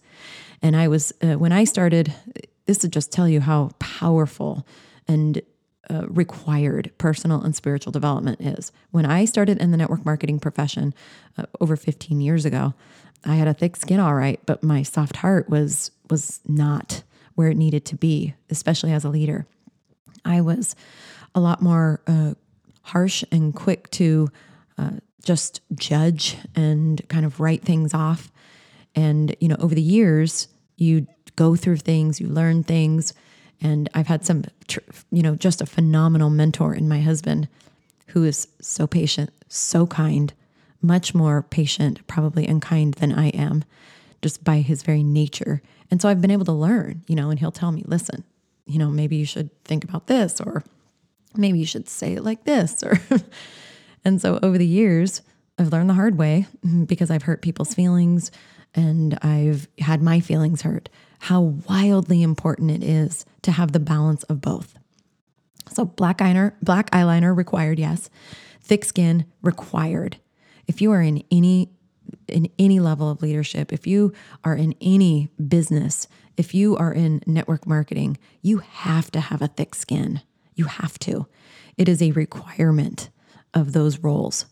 And 0.62 0.76
I 0.76 0.88
was, 0.88 1.14
uh, 1.24 1.36
when 1.36 1.52
I 1.52 1.64
started, 1.64 2.14
this 2.66 2.84
would 2.84 2.94
just 2.94 3.12
tell 3.12 3.28
you 3.28 3.42
how 3.42 3.72
powerful 3.80 4.68
and 5.08 5.42
uh, 5.92 6.08
required 6.08 6.92
personal 6.98 7.42
and 7.42 7.56
spiritual 7.56 7.92
development 7.92 8.40
is. 8.40 8.72
When 8.92 9.06
I 9.06 9.26
started 9.26 9.60
in 9.60 9.72
the 9.72 9.78
network 9.78 10.06
marketing 10.06 10.40
profession 10.40 10.94
uh, 11.38 11.44
over 11.60 11.76
15 11.76 12.22
years 12.22 12.46
ago, 12.46 12.74
I 13.26 13.36
had 13.36 13.48
a 13.48 13.54
thick 13.54 13.76
skin 13.76 14.00
all 14.00 14.16
right, 14.16 14.40
but 14.46 14.64
my 14.64 14.84
soft 14.84 15.18
heart 15.18 15.50
was 15.50 15.92
was 16.10 16.40
not 16.48 17.04
where 17.36 17.50
it 17.50 17.58
needed 17.58 17.86
to 17.86 17.96
be, 17.96 18.36
especially 18.50 18.92
as 18.92 19.04
a 19.04 19.10
leader. 19.10 19.46
I 20.26 20.42
was 20.42 20.76
a 21.34 21.40
lot 21.40 21.62
more 21.62 22.02
uh, 22.08 22.34
harsh 22.84 23.24
and 23.32 23.54
quick 23.54 23.90
to 23.92 24.30
uh, 24.78 24.92
just 25.24 25.62
judge 25.76 26.38
and 26.56 27.08
kind 27.10 27.26
of 27.26 27.40
write 27.40 27.64
things 27.64 27.94
off. 27.94 28.32
And 28.96 29.36
you 29.40 29.48
know, 29.48 29.58
over 29.60 29.76
the 29.76 29.82
years, 29.82 30.48
you 30.78 31.08
go 31.36 31.56
through 31.56 31.78
things, 31.78 32.20
you 32.20 32.28
learn 32.28 32.64
things, 32.64 33.14
and 33.62 33.90
I've 33.94 34.08
had 34.08 34.26
some, 34.26 34.44
you 35.12 35.22
know, 35.22 35.36
just 35.36 35.62
a 35.62 35.66
phenomenal 35.66 36.30
mentor 36.30 36.74
in 36.74 36.90
my 36.90 37.02
husband 37.02 37.48
who 38.08 38.24
is 38.24 38.48
so 38.60 38.88
patient, 38.88 39.30
so 39.48 39.86
kind, 39.86 40.34
much 40.82 41.14
more 41.14 41.44
patient, 41.44 42.06
probably, 42.08 42.48
and 42.48 42.62
kind 42.62 42.94
than 42.96 43.14
I 43.14 43.28
am, 43.30 43.64
just 44.22 44.44
by 44.44 44.58
his 44.58 44.84
very 44.84 45.04
nature. 45.04 45.62
And 45.92 46.02
so 46.02 46.10
I've 46.10 46.22
been 46.22 46.32
able 46.32 46.46
to 46.46 46.52
learn, 46.52 47.04
you 47.08 47.16
know, 47.16 47.30
and 47.30 47.40
he'll 47.40 47.52
tell 47.52 47.72
me, 47.72 47.84
listen, 47.86 48.24
you 48.66 48.80
know, 48.80 48.90
maybe 48.90 49.16
you 49.16 49.26
should 49.26 49.52
think 49.64 49.84
about 49.84 50.08
this, 50.08 50.42
or 50.42 50.64
maybe 51.36 51.60
you 51.60 51.66
should 51.66 51.88
say 51.88 52.14
it 52.14 52.24
like 52.24 52.46
this, 52.46 52.84
or, 52.84 53.00
and 54.06 54.20
so 54.20 54.40
over 54.42 54.58
the 54.58 54.66
years, 54.66 55.22
I've 55.62 55.72
learned 55.72 55.90
the 55.90 55.94
hard 55.94 56.18
way 56.18 56.48
mm, 56.66 56.88
because 56.88 57.12
I've 57.12 57.24
hurt 57.24 57.42
people's 57.42 57.76
feelings 57.76 58.32
and 58.74 59.18
I've 59.22 59.68
had 59.80 60.02
my 60.02 60.20
feelings 60.20 60.64
hurt. 60.64 60.90
how 61.20 61.42
wildly 61.70 62.24
important 62.24 62.72
it 62.72 62.84
is 62.84 63.26
to 63.44 63.52
have 63.52 63.74
the 63.74 63.80
balance 63.80 64.24
of 64.24 64.42
both. 64.42 64.74
So 65.70 65.86
black 65.86 66.18
eyeliner, 66.18 66.54
black 66.64 66.90
eyeliner 66.90 67.36
required, 67.38 67.78
yes. 67.78 68.10
Thick 68.64 68.84
skin 68.84 69.26
required. 69.44 70.18
If 70.66 70.82
you 70.82 70.92
are 70.92 71.02
in 71.02 71.24
any 71.30 71.70
in 72.28 72.50
any 72.58 72.80
level 72.80 73.10
of 73.12 73.22
leadership, 73.22 73.72
if 73.72 73.86
you 73.86 74.14
are 74.44 74.56
in 74.56 74.74
any 74.82 75.30
business, 75.48 76.08
if 76.38 76.56
you 76.56 76.76
are 76.76 76.92
in 76.92 77.22
network 77.28 77.68
marketing, 77.68 78.18
you 78.42 78.58
have 78.58 79.12
to 79.12 79.20
have 79.20 79.42
a 79.42 79.48
thick 79.48 79.76
skin. 79.76 80.22
You 80.56 80.66
have 80.66 80.98
to. 81.00 81.28
It 81.78 81.88
is 81.88 82.02
a 82.02 82.12
requirement 82.14 83.10
of 83.54 83.74
those 83.74 84.00
roles. 84.00 84.46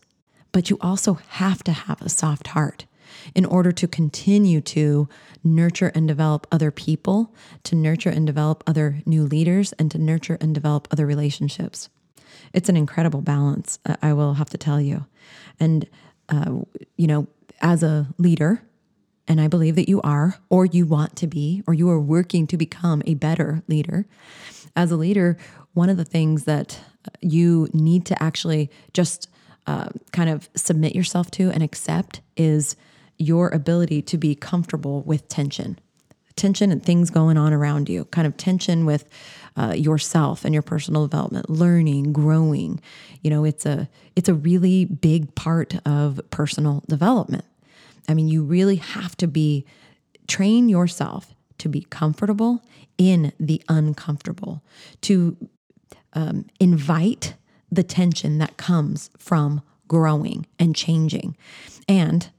But 0.52 0.70
you 0.70 0.78
also 0.80 1.14
have 1.14 1.62
to 1.64 1.72
have 1.72 2.02
a 2.02 2.08
soft 2.08 2.48
heart 2.48 2.86
in 3.34 3.44
order 3.44 3.72
to 3.72 3.88
continue 3.88 4.60
to 4.60 5.08
nurture 5.42 5.92
and 5.94 6.06
develop 6.06 6.46
other 6.50 6.70
people, 6.70 7.34
to 7.64 7.76
nurture 7.76 8.10
and 8.10 8.26
develop 8.26 8.62
other 8.66 9.02
new 9.06 9.24
leaders, 9.24 9.72
and 9.72 9.90
to 9.90 9.98
nurture 9.98 10.38
and 10.40 10.54
develop 10.54 10.88
other 10.90 11.06
relationships. 11.06 11.88
It's 12.52 12.68
an 12.68 12.76
incredible 12.76 13.20
balance, 13.20 13.78
I 14.02 14.12
will 14.12 14.34
have 14.34 14.50
to 14.50 14.58
tell 14.58 14.80
you. 14.80 15.06
And, 15.58 15.88
uh, 16.28 16.60
you 16.96 17.06
know, 17.06 17.26
as 17.60 17.82
a 17.82 18.06
leader, 18.18 18.62
and 19.28 19.40
I 19.40 19.48
believe 19.48 19.76
that 19.76 19.88
you 19.88 20.00
are, 20.02 20.36
or 20.48 20.66
you 20.66 20.86
want 20.86 21.16
to 21.16 21.26
be, 21.26 21.62
or 21.66 21.74
you 21.74 21.88
are 21.90 22.00
working 22.00 22.46
to 22.48 22.56
become 22.56 23.02
a 23.06 23.14
better 23.14 23.62
leader. 23.68 24.06
As 24.74 24.90
a 24.90 24.96
leader, 24.96 25.36
one 25.74 25.88
of 25.88 25.96
the 25.96 26.04
things 26.04 26.44
that 26.44 26.80
you 27.20 27.68
need 27.72 28.06
to 28.06 28.20
actually 28.22 28.70
just 28.92 29.28
uh, 29.70 29.88
kind 30.10 30.28
of 30.28 30.48
submit 30.56 30.96
yourself 30.96 31.30
to 31.30 31.48
and 31.48 31.62
accept 31.62 32.20
is 32.36 32.74
your 33.18 33.50
ability 33.50 34.02
to 34.02 34.18
be 34.18 34.34
comfortable 34.34 35.02
with 35.02 35.28
tension. 35.28 35.78
Tension 36.34 36.72
and 36.72 36.82
things 36.82 37.08
going 37.08 37.38
on 37.38 37.52
around 37.52 37.88
you 37.88 38.04
kind 38.06 38.26
of 38.26 38.36
tension 38.36 38.84
with 38.84 39.08
uh, 39.56 39.72
yourself 39.76 40.44
and 40.44 40.52
your 40.52 40.62
personal 40.62 41.06
development 41.06 41.48
learning 41.48 42.12
growing. 42.12 42.80
You 43.22 43.30
know 43.30 43.44
it's 43.44 43.64
a 43.64 43.88
it's 44.16 44.28
a 44.28 44.34
really 44.34 44.86
big 44.86 45.36
part 45.36 45.76
of 45.86 46.20
personal 46.30 46.82
development. 46.88 47.44
I 48.08 48.14
mean 48.14 48.26
you 48.26 48.42
really 48.42 48.76
have 48.76 49.16
to 49.18 49.28
be 49.28 49.66
train 50.26 50.68
yourself 50.68 51.32
to 51.58 51.68
be 51.68 51.82
comfortable 51.82 52.64
in 52.98 53.32
the 53.38 53.62
uncomfortable 53.68 54.64
to 55.02 55.36
um, 56.14 56.46
invite 56.58 57.34
the 57.70 57.82
tension 57.82 58.38
that 58.38 58.56
comes 58.56 59.10
from 59.18 59.62
growing 59.88 60.46
and 60.58 60.74
changing 60.74 61.36
and 61.88 62.30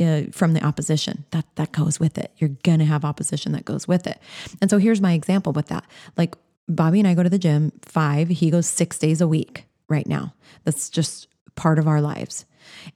uh, 0.00 0.22
from 0.32 0.52
the 0.52 0.64
opposition 0.64 1.24
that 1.30 1.44
that 1.56 1.72
goes 1.72 1.98
with 1.98 2.18
it. 2.18 2.32
You're 2.38 2.50
gonna 2.62 2.84
have 2.84 3.04
opposition 3.04 3.52
that 3.52 3.64
goes 3.64 3.88
with 3.88 4.06
it. 4.06 4.20
And 4.60 4.70
so 4.70 4.78
here's 4.78 5.00
my 5.00 5.12
example 5.12 5.52
with 5.52 5.66
that. 5.68 5.84
Like 6.16 6.36
bobby 6.70 6.98
and 6.98 7.08
i 7.08 7.14
go 7.14 7.22
to 7.22 7.30
the 7.30 7.38
gym 7.38 7.72
five 7.80 8.28
he 8.28 8.50
goes 8.50 8.66
six 8.66 8.98
days 8.98 9.20
a 9.20 9.28
week 9.28 9.64
right 9.88 10.06
now. 10.06 10.34
That's 10.64 10.90
just 10.90 11.28
part 11.54 11.78
of 11.78 11.88
our 11.88 12.00
lives. 12.00 12.44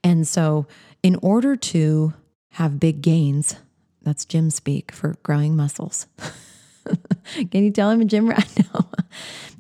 And 0.05 0.29
so 0.29 0.67
in 1.03 1.17
order 1.23 1.57
to 1.57 2.13
have 2.51 2.79
big 2.79 3.01
gains 3.01 3.57
that's 4.03 4.25
gym 4.25 4.51
speak 4.51 4.93
for 4.93 5.17
growing 5.23 5.57
muscles. 5.57 6.07
Can 7.51 7.65
you 7.65 7.71
tell 7.71 7.91
him 7.91 8.01
a 8.01 8.05
gym 8.05 8.29
rat 8.29 8.49
now 8.73 8.82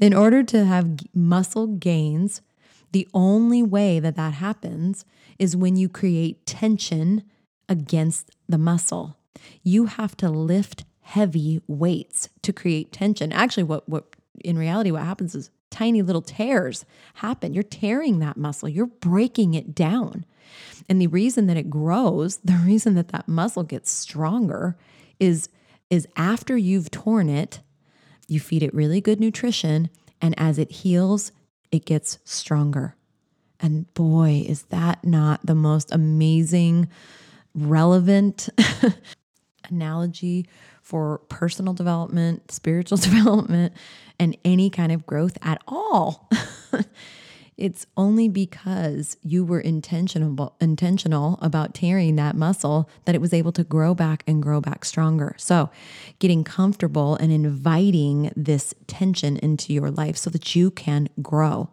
in 0.02 0.12
order 0.12 0.42
to 0.42 0.64
have 0.64 0.96
muscle 1.14 1.68
gains 1.68 2.42
the 2.90 3.06
only 3.14 3.62
way 3.62 4.00
that 4.00 4.16
that 4.16 4.34
happens 4.34 5.04
is 5.38 5.56
when 5.56 5.76
you 5.76 5.88
create 5.88 6.44
tension 6.44 7.22
against 7.68 8.32
the 8.48 8.58
muscle. 8.58 9.16
You 9.62 9.86
have 9.86 10.16
to 10.16 10.28
lift 10.28 10.84
heavy 11.02 11.62
weights 11.68 12.28
to 12.42 12.52
create 12.52 12.90
tension. 12.90 13.32
Actually, 13.32 13.62
what, 13.62 13.88
what 13.88 14.16
in 14.44 14.58
reality, 14.58 14.90
what 14.90 15.04
happens 15.04 15.36
is 15.36 15.50
tiny 15.70 16.02
little 16.02 16.20
tears 16.20 16.84
happen. 17.14 17.54
You're 17.54 17.62
tearing 17.62 18.18
that 18.18 18.36
muscle, 18.36 18.68
you're 18.68 18.86
breaking 18.86 19.54
it 19.54 19.72
down. 19.72 20.26
And 20.88 21.00
the 21.00 21.06
reason 21.06 21.46
that 21.46 21.56
it 21.56 21.70
grows, 21.70 22.36
the 22.44 22.60
reason 22.64 22.96
that 22.96 23.08
that 23.08 23.28
muscle 23.28 23.62
gets 23.62 23.92
stronger 23.92 24.76
is, 25.20 25.48
is 25.90 26.08
after 26.16 26.56
you've 26.56 26.90
torn 26.90 27.28
it, 27.28 27.60
you 28.32 28.40
feed 28.40 28.62
it 28.62 28.74
really 28.74 29.00
good 29.00 29.20
nutrition. 29.20 29.90
And 30.20 30.34
as 30.38 30.58
it 30.58 30.70
heals, 30.70 31.32
it 31.70 31.84
gets 31.84 32.18
stronger. 32.24 32.96
And 33.60 33.92
boy, 33.94 34.44
is 34.48 34.64
that 34.64 35.04
not 35.04 35.44
the 35.46 35.54
most 35.54 35.92
amazing, 35.92 36.88
relevant 37.54 38.48
analogy 39.70 40.48
for 40.82 41.18
personal 41.28 41.72
development, 41.72 42.50
spiritual 42.50 42.98
development, 42.98 43.72
and 44.18 44.36
any 44.44 44.70
kind 44.70 44.92
of 44.92 45.06
growth 45.06 45.38
at 45.42 45.62
all. 45.68 46.28
It's 47.58 47.86
only 47.96 48.28
because 48.28 49.16
you 49.22 49.44
were 49.44 49.60
intentional 49.60 50.56
intentional 50.60 51.38
about 51.42 51.74
tearing 51.74 52.16
that 52.16 52.34
muscle 52.34 52.88
that 53.04 53.14
it 53.14 53.20
was 53.20 53.34
able 53.34 53.52
to 53.52 53.62
grow 53.62 53.94
back 53.94 54.24
and 54.26 54.42
grow 54.42 54.60
back 54.60 54.84
stronger. 54.84 55.34
So, 55.36 55.70
getting 56.18 56.44
comfortable 56.44 57.16
and 57.16 57.30
inviting 57.30 58.32
this 58.34 58.74
tension 58.86 59.36
into 59.36 59.74
your 59.74 59.90
life 59.90 60.16
so 60.16 60.30
that 60.30 60.56
you 60.56 60.70
can 60.70 61.08
grow. 61.20 61.68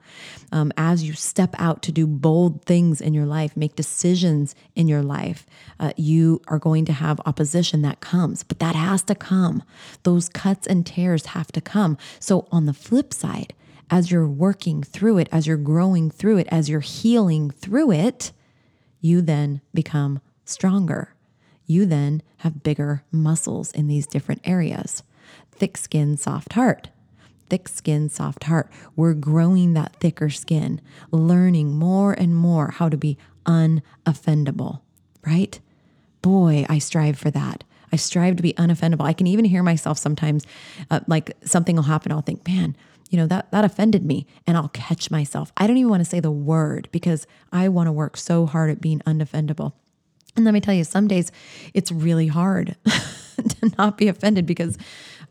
Um, 0.52 0.74
as 0.76 1.04
you 1.04 1.14
step 1.14 1.56
out 1.58 1.82
to 1.84 1.92
do 1.92 2.06
bold 2.06 2.66
things 2.66 3.00
in 3.00 3.14
your 3.14 3.26
life, 3.26 3.56
make 3.56 3.76
decisions 3.76 4.56
in 4.76 4.88
your 4.88 5.02
life, 5.02 5.46
uh, 5.80 5.94
you 5.96 6.42
are 6.48 6.60
going 6.60 6.84
to 6.86 6.94
have 6.94 7.22
opposition 7.26 7.82
that 7.84 8.02
comes, 8.02 8.44
but 8.44 8.60
that 8.60 8.76
has 8.76 9.02
to 9.04 9.16
come. 9.16 9.64
Those 10.04 10.28
cuts 10.28 10.68
and 10.68 10.86
tears 10.86 11.28
have 11.28 11.52
to 11.54 11.62
come. 11.62 11.98
So, 12.20 12.48
on 12.52 12.66
the 12.66 12.74
flip 12.74 13.14
side, 13.14 13.54
as 13.90 14.12
you're 14.12 14.28
working 14.28 14.84
through 14.84 15.18
it, 15.18 15.30
as 15.32 15.48
you're 15.48 15.58
growing 15.58 16.10
through 16.12 16.38
it, 16.38 16.48
as 16.52 16.70
you're 16.70 16.80
healing 16.80 17.50
through 17.50 17.92
it, 17.92 18.32
you 19.02 19.22
then 19.22 19.62
become 19.74 20.20
stronger. 20.46 21.16
You 21.66 21.86
then 21.86 22.22
have 22.38 22.64
bigger 22.64 23.04
muscles 23.12 23.72
in 23.72 23.88
these 23.88 24.08
different 24.08 24.42
areas. 24.44 25.04
Thick 25.52 25.78
skin, 25.78 26.18
soft 26.18 26.54
heart. 26.54 26.90
Thick 27.50 27.68
skin, 27.68 28.10
soft 28.10 28.46
heart. 28.46 28.72
We're 28.96 29.14
growing 29.14 29.74
that 29.74 29.96
thicker 29.96 30.30
skin, 30.30 30.82
learning 31.12 31.72
more 31.72 32.14
and 32.14 32.36
more 32.36 32.72
how 32.72 32.90
to 32.90 32.98
be 32.98 33.18
unoffendable, 33.46 34.82
right? 35.26 35.60
Boy, 36.22 36.66
I 36.70 36.78
strive 36.78 37.18
for 37.18 37.32
that. 37.32 37.64
I 37.92 37.96
strive 37.96 38.36
to 38.36 38.44
be 38.44 38.54
unoffendable. 38.54 39.06
I 39.06 39.14
can 39.14 39.28
even 39.28 39.46
hear 39.46 39.64
myself 39.64 39.98
sometimes, 39.98 40.46
uh, 40.92 41.00
like 41.08 41.36
something 41.44 41.76
will 41.76 41.84
happen. 41.84 42.12
I'll 42.12 42.22
think, 42.22 42.48
man, 42.48 42.76
you 43.10 43.18
know 43.18 43.28
that 43.28 43.52
that 43.52 43.66
offended 43.66 44.06
me 44.06 44.26
and 44.48 44.56
i'll 44.56 44.70
catch 44.70 45.12
myself. 45.12 45.52
I 45.58 45.68
don't 45.68 45.78
even 45.78 45.90
want 45.90 46.02
to 46.02 46.10
say 46.10 46.20
the 46.20 46.32
word 46.32 46.88
because 46.92 47.28
i 47.52 47.68
want 47.68 47.88
to 47.88 47.92
work 47.92 48.16
so 48.18 48.46
hard 48.46 48.70
at 48.70 48.82
being 48.82 49.00
undefendable. 49.06 49.74
And 50.36 50.46
let 50.46 50.54
me 50.54 50.62
tell 50.62 50.74
you 50.74 50.84
some 50.84 51.08
days 51.08 51.32
it's 51.74 51.92
really 51.92 52.28
hard 52.28 52.76
to 52.86 53.72
not 53.78 53.98
be 53.98 54.08
offended 54.08 54.46
because 54.46 54.78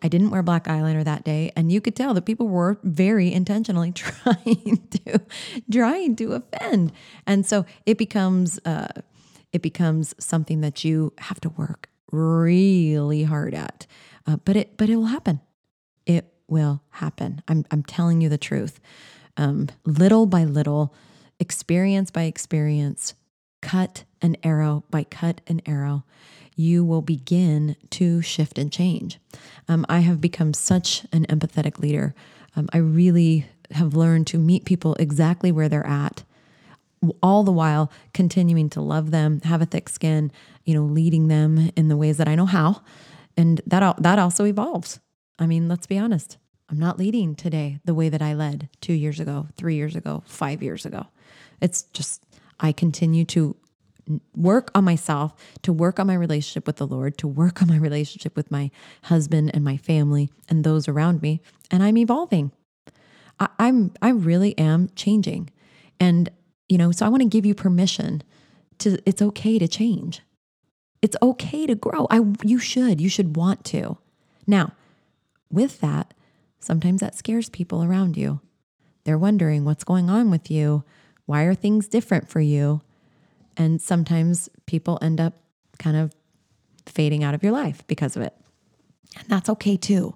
i 0.02 0.08
didn't 0.08 0.30
wear 0.30 0.42
black 0.42 0.64
eyeliner 0.64 1.04
that 1.04 1.24
day. 1.24 1.52
And 1.56 1.72
you 1.72 1.80
could 1.80 1.96
tell 1.96 2.14
that 2.14 2.22
people 2.22 2.48
were 2.48 2.78
very 2.82 3.32
intentionally 3.32 3.92
trying 3.94 4.88
to 4.90 5.20
trying 5.70 6.16
to 6.16 6.32
offend. 6.34 6.92
And 7.26 7.46
so 7.46 7.64
it 7.86 7.96
becomes 7.96 8.58
uh, 8.64 8.88
it 9.52 9.62
becomes 9.62 10.14
something 10.18 10.60
that 10.60 10.84
you 10.84 11.12
have 11.18 11.40
to 11.40 11.48
work 11.50 11.88
really 12.10 13.22
hard 13.24 13.54
at. 13.54 13.86
Uh, 14.26 14.36
but 14.44 14.56
it 14.56 14.76
but 14.76 14.90
it 14.90 14.96
will 14.96 15.06
happen 15.06 15.40
will 16.48 16.82
happen. 16.90 17.42
I'm, 17.48 17.64
I'm 17.70 17.82
telling 17.82 18.20
you 18.20 18.28
the 18.28 18.38
truth. 18.38 18.80
Um, 19.36 19.68
little 19.84 20.26
by 20.26 20.44
little, 20.44 20.94
experience 21.38 22.10
by 22.10 22.22
experience, 22.22 23.14
cut 23.62 24.04
an 24.20 24.36
arrow 24.42 24.84
by 24.90 25.04
cut 25.04 25.40
an 25.46 25.62
arrow, 25.66 26.04
you 26.56 26.84
will 26.84 27.02
begin 27.02 27.76
to 27.90 28.20
shift 28.20 28.58
and 28.58 28.72
change. 28.72 29.20
Um, 29.68 29.86
I 29.88 30.00
have 30.00 30.20
become 30.20 30.52
such 30.54 31.06
an 31.12 31.24
empathetic 31.26 31.78
leader. 31.78 32.14
Um, 32.56 32.68
I 32.72 32.78
really 32.78 33.46
have 33.70 33.94
learned 33.94 34.26
to 34.28 34.38
meet 34.38 34.64
people 34.64 34.94
exactly 34.94 35.52
where 35.52 35.68
they're 35.68 35.86
at 35.86 36.24
all 37.22 37.44
the 37.44 37.52
while 37.52 37.90
continuing 38.12 38.68
to 38.70 38.80
love 38.80 39.10
them, 39.10 39.40
have 39.42 39.62
a 39.62 39.66
thick 39.66 39.88
skin, 39.88 40.32
you 40.64 40.74
know, 40.74 40.82
leading 40.82 41.28
them 41.28 41.70
in 41.76 41.88
the 41.88 41.96
ways 41.96 42.16
that 42.16 42.28
I 42.28 42.34
know 42.34 42.46
how. 42.46 42.82
And 43.36 43.60
that 43.66 44.02
that 44.02 44.18
also 44.18 44.44
evolves. 44.44 44.98
I 45.38 45.46
mean, 45.46 45.68
let's 45.68 45.86
be 45.86 45.98
honest. 45.98 46.38
I'm 46.70 46.78
not 46.78 46.98
leading 46.98 47.34
today 47.34 47.78
the 47.84 47.94
way 47.94 48.08
that 48.08 48.20
I 48.20 48.34
led 48.34 48.68
two 48.80 48.92
years 48.92 49.20
ago, 49.20 49.48
three 49.56 49.76
years 49.76 49.96
ago, 49.96 50.22
five 50.26 50.62
years 50.62 50.84
ago. 50.84 51.06
It's 51.60 51.82
just, 51.94 52.24
I 52.60 52.72
continue 52.72 53.24
to 53.26 53.56
work 54.34 54.70
on 54.74 54.84
myself, 54.84 55.34
to 55.62 55.72
work 55.72 55.98
on 55.98 56.06
my 56.06 56.14
relationship 56.14 56.66
with 56.66 56.76
the 56.76 56.86
Lord, 56.86 57.18
to 57.18 57.28
work 57.28 57.62
on 57.62 57.68
my 57.68 57.76
relationship 57.76 58.36
with 58.36 58.50
my 58.50 58.70
husband 59.04 59.50
and 59.54 59.64
my 59.64 59.76
family 59.76 60.30
and 60.48 60.64
those 60.64 60.88
around 60.88 61.22
me. 61.22 61.40
And 61.70 61.82
I'm 61.82 61.96
evolving. 61.96 62.52
I, 63.38 63.48
I'm, 63.58 63.92
I 64.02 64.10
really 64.10 64.56
am 64.58 64.90
changing. 64.94 65.50
And, 66.00 66.30
you 66.68 66.78
know, 66.78 66.92
so 66.92 67.06
I 67.06 67.08
want 67.08 67.22
to 67.22 67.28
give 67.28 67.46
you 67.46 67.54
permission 67.54 68.22
to, 68.78 68.98
it's 69.06 69.22
okay 69.22 69.58
to 69.58 69.68
change. 69.68 70.22
It's 71.00 71.16
okay 71.22 71.66
to 71.66 71.74
grow. 71.74 72.06
I, 72.10 72.20
you 72.42 72.58
should, 72.58 73.00
you 73.00 73.08
should 73.08 73.36
want 73.36 73.64
to. 73.66 73.98
Now, 74.46 74.72
with 75.50 75.80
that, 75.80 76.14
sometimes 76.60 77.00
that 77.00 77.14
scares 77.14 77.48
people 77.48 77.82
around 77.82 78.16
you. 78.16 78.40
They're 79.04 79.18
wondering 79.18 79.64
what's 79.64 79.84
going 79.84 80.10
on 80.10 80.30
with 80.30 80.50
you. 80.50 80.84
Why 81.26 81.44
are 81.44 81.54
things 81.54 81.88
different 81.88 82.28
for 82.28 82.40
you? 82.40 82.82
And 83.56 83.80
sometimes 83.80 84.48
people 84.66 84.98
end 85.02 85.20
up 85.20 85.34
kind 85.78 85.96
of 85.96 86.14
fading 86.86 87.24
out 87.24 87.34
of 87.34 87.42
your 87.42 87.52
life 87.52 87.86
because 87.86 88.16
of 88.16 88.22
it. 88.22 88.34
And 89.16 89.28
that's 89.28 89.48
okay 89.48 89.76
too. 89.76 90.14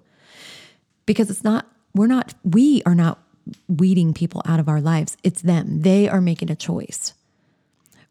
Because 1.05 1.29
it's 1.29 1.43
not, 1.43 1.67
we're 1.93 2.07
not, 2.07 2.33
we 2.43 2.81
are 2.85 2.95
not 2.95 3.19
weeding 3.67 4.13
people 4.13 4.41
out 4.45 4.59
of 4.59 4.69
our 4.69 4.79
lives. 4.79 5.17
It's 5.23 5.41
them. 5.41 5.81
They 5.81 6.07
are 6.07 6.21
making 6.21 6.49
a 6.49 6.55
choice. 6.55 7.13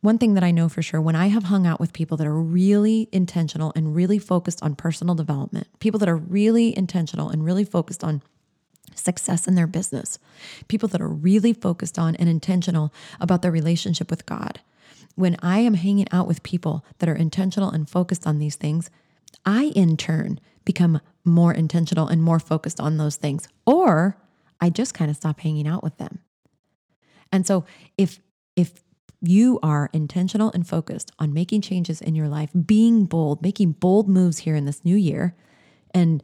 One 0.03 0.19
thing 0.19 0.35
that 0.35 0.43
I 0.43 0.51
know 0.51 0.69
for 0.69 0.83
sure 0.83 1.01
when 1.01 1.15
I 1.15 1.29
have 1.29 1.45
hung 1.45 1.65
out 1.65 1.79
with 1.79 1.93
people 1.93 2.17
that 2.17 2.27
are 2.27 2.35
really 2.35 3.09
intentional 3.13 3.73
and 3.77 3.95
really 3.95 4.19
focused 4.19 4.61
on 4.61 4.75
personal 4.75 5.15
development, 5.15 5.69
people 5.79 5.99
that 6.01 6.09
are 6.09 6.17
really 6.17 6.77
intentional 6.77 7.31
and 7.31 7.45
really 7.45 7.65
focused 7.65 8.03
on 8.03 8.21
success 8.97 9.47
in 9.47 9.55
their 9.55 9.69
business, 9.69 10.19
people 10.67 10.89
that 10.89 11.01
are 11.01 11.09
really 11.09 11.53
focused 11.53 12.01
on 12.01 12.17
and 12.17 12.29
intentional 12.29 12.93
about 13.21 13.43
their 13.43 13.53
relationship 13.53 14.11
with 14.11 14.27
God. 14.27 14.61
When 15.15 15.37
I 15.41 15.61
am 15.61 15.75
hanging 15.75 16.07
out 16.11 16.27
with 16.27 16.43
people 16.43 16.85
that 16.99 17.09
are 17.09 17.15
intentional 17.15 17.71
and 17.71 17.89
focused 17.89 18.27
on 18.27 18.39
these 18.39 18.57
things, 18.57 18.91
I 19.47 19.67
in 19.77 19.97
turn 19.97 20.41
become 20.65 21.01
more 21.25 21.55
intentional 21.55 22.09
and 22.09 22.23
more 22.23 22.41
focused 22.41 22.81
on 22.81 22.97
those 22.97 23.15
things. 23.15 23.47
Or 23.67 24.17
I 24.61 24.69
just 24.69 24.95
kind 24.95 25.13
of 25.13 25.17
stop 25.17 25.41
hanging 25.41 25.69
out 25.69 25.85
with 25.85 25.97
them. 25.99 26.19
And 27.31 27.47
so 27.47 27.65
if 27.97 28.19
if 28.57 28.82
you 29.23 29.61
are 29.63 29.89
intentional 29.93 30.51
and 30.53 30.67
focused 30.67 31.13
on 31.19 31.33
making 31.33 31.61
changes 31.61 32.01
in 32.01 32.15
your 32.15 32.29
life, 32.29 32.51
being 32.67 33.05
bold, 33.05 33.41
making 33.41 33.73
bold 33.73 34.09
moves 34.09 34.39
here 34.39 34.57
in 34.57 34.65
this 34.65 34.85
new 34.85 34.97
year, 34.97 35.35
and 35.95 36.23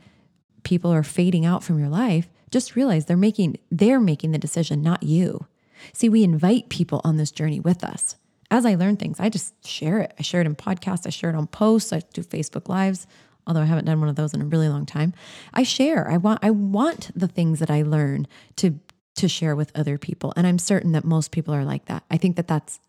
people 0.64 0.92
are 0.92 1.04
fading 1.04 1.46
out 1.46 1.62
from 1.62 1.78
your 1.78 1.88
life, 1.88 2.28
just 2.50 2.76
realize 2.76 3.04
they're 3.06 3.16
making 3.16 3.56
they're 3.70 4.00
making 4.00 4.32
the 4.32 4.38
decision, 4.38 4.82
not 4.82 5.02
you. 5.02 5.46
See, 5.92 6.08
we 6.08 6.24
invite 6.24 6.68
people 6.68 7.00
on 7.04 7.16
this 7.16 7.30
journey 7.30 7.60
with 7.60 7.84
us. 7.84 8.16
As 8.50 8.66
I 8.66 8.74
learn 8.74 8.96
things, 8.96 9.20
I 9.20 9.28
just 9.28 9.54
share 9.66 10.00
it. 10.00 10.12
I 10.18 10.22
share 10.22 10.40
it 10.40 10.46
in 10.46 10.56
podcasts, 10.56 11.06
I 11.06 11.10
share 11.10 11.30
it 11.30 11.36
on 11.36 11.46
posts, 11.46 11.92
I 11.92 12.00
do 12.12 12.22
Facebook 12.22 12.68
lives, 12.68 13.06
although 13.46 13.60
I 13.60 13.66
haven't 13.66 13.84
done 13.84 14.00
one 14.00 14.08
of 14.08 14.16
those 14.16 14.34
in 14.34 14.42
a 14.42 14.46
really 14.46 14.68
long 14.68 14.86
time. 14.86 15.14
I 15.54 15.62
share. 15.62 16.10
I 16.10 16.16
want 16.16 16.40
I 16.42 16.50
want 16.50 17.10
the 17.14 17.28
things 17.28 17.60
that 17.60 17.70
I 17.70 17.82
learn 17.82 18.26
to 18.56 18.80
to 19.16 19.28
share 19.28 19.54
with 19.54 19.72
other 19.74 19.98
people, 19.98 20.32
and 20.36 20.46
I'm 20.46 20.58
certain 20.58 20.92
that 20.92 21.04
most 21.04 21.30
people 21.30 21.54
are 21.54 21.64
like 21.64 21.84
that. 21.86 22.02
I 22.10 22.16
think 22.16 22.36
that 22.36 22.48
that's 22.48 22.80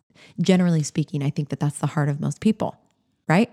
generally 0.41 0.83
speaking, 0.83 1.23
I 1.23 1.29
think 1.29 1.49
that 1.49 1.59
that's 1.59 1.79
the 1.79 1.87
heart 1.87 2.09
of 2.09 2.19
most 2.19 2.41
people, 2.41 2.77
right? 3.27 3.51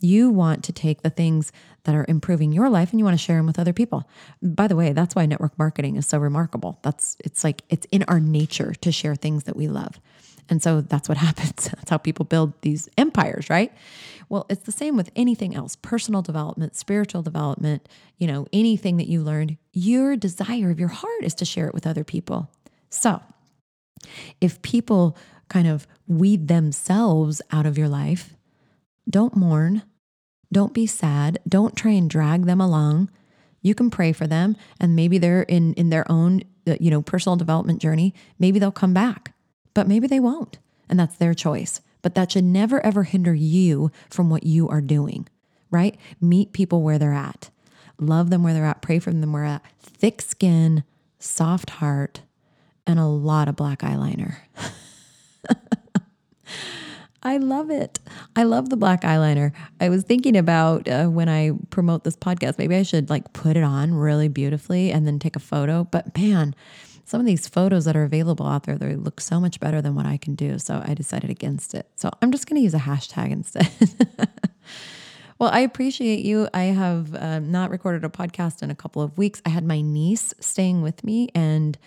You 0.00 0.30
want 0.30 0.64
to 0.64 0.72
take 0.72 1.02
the 1.02 1.10
things 1.10 1.52
that 1.84 1.94
are 1.94 2.06
improving 2.08 2.52
your 2.52 2.68
life 2.68 2.90
and 2.90 2.98
you 2.98 3.04
want 3.04 3.18
to 3.18 3.22
share 3.22 3.36
them 3.36 3.46
with 3.46 3.58
other 3.58 3.72
people. 3.72 4.08
By 4.42 4.66
the 4.68 4.76
way, 4.76 4.92
that's 4.92 5.14
why 5.14 5.26
network 5.26 5.58
marketing 5.58 5.96
is 5.96 6.06
so 6.06 6.18
remarkable. 6.18 6.78
That's 6.82 7.16
it's 7.24 7.44
like 7.44 7.62
it's 7.68 7.86
in 7.90 8.04
our 8.04 8.20
nature 8.20 8.74
to 8.74 8.92
share 8.92 9.14
things 9.14 9.44
that 9.44 9.56
we 9.56 9.68
love. 9.68 10.00
And 10.48 10.62
so 10.62 10.80
that's 10.80 11.08
what 11.08 11.18
happens. 11.26 11.68
That's 11.68 11.90
how 11.90 11.98
people 11.98 12.24
build 12.24 12.52
these 12.62 12.88
empires, 12.96 13.50
right? 13.50 13.72
Well, 14.28 14.46
it's 14.48 14.64
the 14.64 14.72
same 14.72 14.96
with 14.96 15.10
anything 15.14 15.54
else 15.54 15.76
personal 15.76 16.22
development, 16.22 16.76
spiritual 16.76 17.22
development, 17.22 17.88
you 18.18 18.26
know, 18.26 18.46
anything 18.52 18.96
that 18.96 19.08
you 19.08 19.22
learned. 19.22 19.56
Your 19.72 20.16
desire 20.16 20.70
of 20.70 20.80
your 20.80 20.88
heart 20.88 21.22
is 21.22 21.34
to 21.36 21.44
share 21.44 21.68
it 21.68 21.74
with 21.74 21.86
other 21.86 22.04
people. 22.04 22.50
So 22.90 23.20
if 24.40 24.60
people 24.62 25.16
kind 25.48 25.66
of 25.66 25.86
weed 26.06 26.48
themselves 26.48 27.42
out 27.50 27.66
of 27.66 27.78
your 27.78 27.88
life, 27.88 28.34
don't 29.08 29.36
mourn. 29.36 29.82
Don't 30.52 30.74
be 30.74 30.86
sad. 30.86 31.38
Don't 31.48 31.76
try 31.76 31.92
and 31.92 32.08
drag 32.08 32.46
them 32.46 32.60
along. 32.60 33.10
You 33.62 33.74
can 33.74 33.90
pray 33.90 34.12
for 34.12 34.26
them 34.26 34.56
and 34.80 34.94
maybe 34.94 35.18
they're 35.18 35.42
in 35.42 35.74
in 35.74 35.90
their 35.90 36.10
own 36.10 36.42
uh, 36.66 36.76
you 36.78 36.90
know 36.90 37.02
personal 37.02 37.36
development 37.36 37.80
journey. 37.80 38.14
Maybe 38.38 38.58
they'll 38.58 38.70
come 38.70 38.94
back, 38.94 39.34
but 39.74 39.88
maybe 39.88 40.06
they 40.06 40.20
won't. 40.20 40.58
And 40.88 40.98
that's 40.98 41.16
their 41.16 41.34
choice. 41.34 41.80
But 42.02 42.14
that 42.14 42.32
should 42.32 42.44
never 42.44 42.84
ever 42.84 43.02
hinder 43.02 43.34
you 43.34 43.90
from 44.08 44.30
what 44.30 44.44
you 44.44 44.68
are 44.68 44.80
doing, 44.80 45.28
right? 45.70 45.96
Meet 46.20 46.52
people 46.52 46.82
where 46.82 46.98
they're 46.98 47.12
at. 47.12 47.50
Love 47.98 48.30
them 48.30 48.42
where 48.42 48.54
they're 48.54 48.66
at. 48.66 48.82
Pray 48.82 48.98
for 48.98 49.10
them 49.10 49.32
where 49.32 49.42
they're 49.42 49.54
at. 49.54 49.64
Thick 49.80 50.22
skin, 50.22 50.84
soft 51.18 51.70
heart, 51.70 52.20
and 52.86 53.00
a 53.00 53.06
lot 53.06 53.48
of 53.48 53.56
black 53.56 53.80
eyeliner. 53.80 54.36
I 57.22 57.38
love 57.38 57.70
it. 57.70 57.98
I 58.36 58.44
love 58.44 58.70
the 58.70 58.76
black 58.76 59.00
eyeliner. 59.02 59.52
I 59.80 59.88
was 59.88 60.04
thinking 60.04 60.36
about 60.36 60.88
uh, 60.88 61.06
when 61.06 61.28
I 61.28 61.52
promote 61.70 62.04
this 62.04 62.16
podcast, 62.16 62.56
maybe 62.56 62.76
I 62.76 62.84
should 62.84 63.10
like 63.10 63.32
put 63.32 63.56
it 63.56 63.64
on 63.64 63.94
really 63.94 64.28
beautifully 64.28 64.92
and 64.92 65.06
then 65.06 65.18
take 65.18 65.34
a 65.34 65.40
photo. 65.40 65.84
But 65.84 66.16
man, 66.16 66.54
some 67.04 67.20
of 67.20 67.26
these 67.26 67.48
photos 67.48 67.84
that 67.84 67.96
are 67.96 68.04
available 68.04 68.46
out 68.46 68.64
there, 68.64 68.76
they 68.76 68.96
look 68.96 69.20
so 69.20 69.40
much 69.40 69.60
better 69.60 69.80
than 69.80 69.94
what 69.94 70.06
I 70.06 70.16
can 70.16 70.34
do. 70.34 70.58
So 70.58 70.82
I 70.84 70.94
decided 70.94 71.30
against 71.30 71.74
it. 71.74 71.88
So 71.96 72.10
I'm 72.20 72.32
just 72.32 72.48
going 72.48 72.60
to 72.60 72.62
use 72.62 72.74
a 72.74 72.78
hashtag 72.78 73.30
instead. 73.30 73.70
well, 75.38 75.50
I 75.50 75.60
appreciate 75.60 76.24
you. 76.24 76.48
I 76.52 76.64
have 76.64 77.14
uh, 77.14 77.38
not 77.38 77.70
recorded 77.70 78.04
a 78.04 78.08
podcast 78.08 78.62
in 78.62 78.70
a 78.70 78.74
couple 78.74 79.02
of 79.02 79.16
weeks. 79.16 79.40
I 79.46 79.50
had 79.50 79.64
my 79.64 79.80
niece 79.80 80.34
staying 80.40 80.82
with 80.82 81.04
me, 81.04 81.28
and 81.34 81.78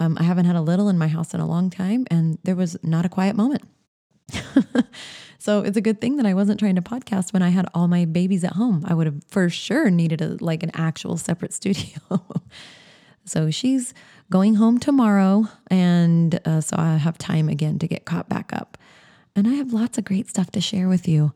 um, 0.00 0.16
I 0.18 0.22
haven't 0.22 0.46
had 0.46 0.56
a 0.56 0.62
little 0.62 0.88
in 0.88 0.98
my 0.98 1.08
house 1.08 1.34
in 1.34 1.40
a 1.40 1.46
long 1.46 1.68
time, 1.68 2.06
and 2.10 2.38
there 2.42 2.56
was 2.56 2.76
not 2.82 3.04
a 3.04 3.08
quiet 3.08 3.36
moment. 3.36 3.62
so 5.38 5.60
it's 5.60 5.76
a 5.76 5.82
good 5.82 6.00
thing 6.00 6.16
that 6.16 6.26
I 6.26 6.32
wasn't 6.32 6.58
trying 6.58 6.76
to 6.76 6.82
podcast 6.82 7.32
when 7.34 7.42
I 7.42 7.50
had 7.50 7.68
all 7.74 7.86
my 7.86 8.06
babies 8.06 8.42
at 8.42 8.54
home. 8.54 8.84
I 8.88 8.94
would 8.94 9.06
have 9.06 9.22
for 9.28 9.50
sure 9.50 9.90
needed 9.90 10.22
a 10.22 10.36
like 10.40 10.62
an 10.62 10.70
actual 10.74 11.18
separate 11.18 11.52
studio. 11.60 12.00
so 13.26 13.50
she's 13.50 13.92
going 14.30 14.54
home 14.54 14.80
tomorrow, 14.80 15.48
and 15.70 16.40
uh, 16.46 16.62
so 16.62 16.76
I 16.78 16.96
have 16.96 17.18
time 17.18 17.50
again 17.50 17.78
to 17.80 17.86
get 17.86 18.06
caught 18.06 18.28
back 18.28 18.52
up. 18.54 18.78
And 19.36 19.46
I 19.46 19.52
have 19.52 19.72
lots 19.72 19.98
of 19.98 20.04
great 20.04 20.28
stuff 20.28 20.50
to 20.52 20.60
share 20.60 20.88
with 20.88 21.06
you. 21.06 21.32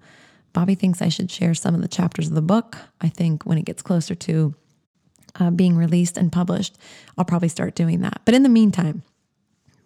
Bobby 0.54 0.74
thinks 0.74 1.02
I 1.02 1.08
should 1.10 1.30
share 1.30 1.54
some 1.54 1.74
of 1.74 1.82
the 1.82 1.88
chapters 1.88 2.28
of 2.28 2.34
the 2.34 2.42
book. 2.42 2.78
I 3.00 3.08
think 3.08 3.44
when 3.44 3.58
it 3.58 3.66
gets 3.66 3.82
closer 3.82 4.14
to 4.14 4.54
uh, 5.38 5.50
being 5.50 5.76
released 5.76 6.16
and 6.16 6.32
published, 6.32 6.78
I'll 7.16 7.24
probably 7.24 7.48
start 7.48 7.74
doing 7.74 8.00
that. 8.00 8.20
But 8.24 8.34
in 8.34 8.42
the 8.42 8.48
meantime, 8.48 9.02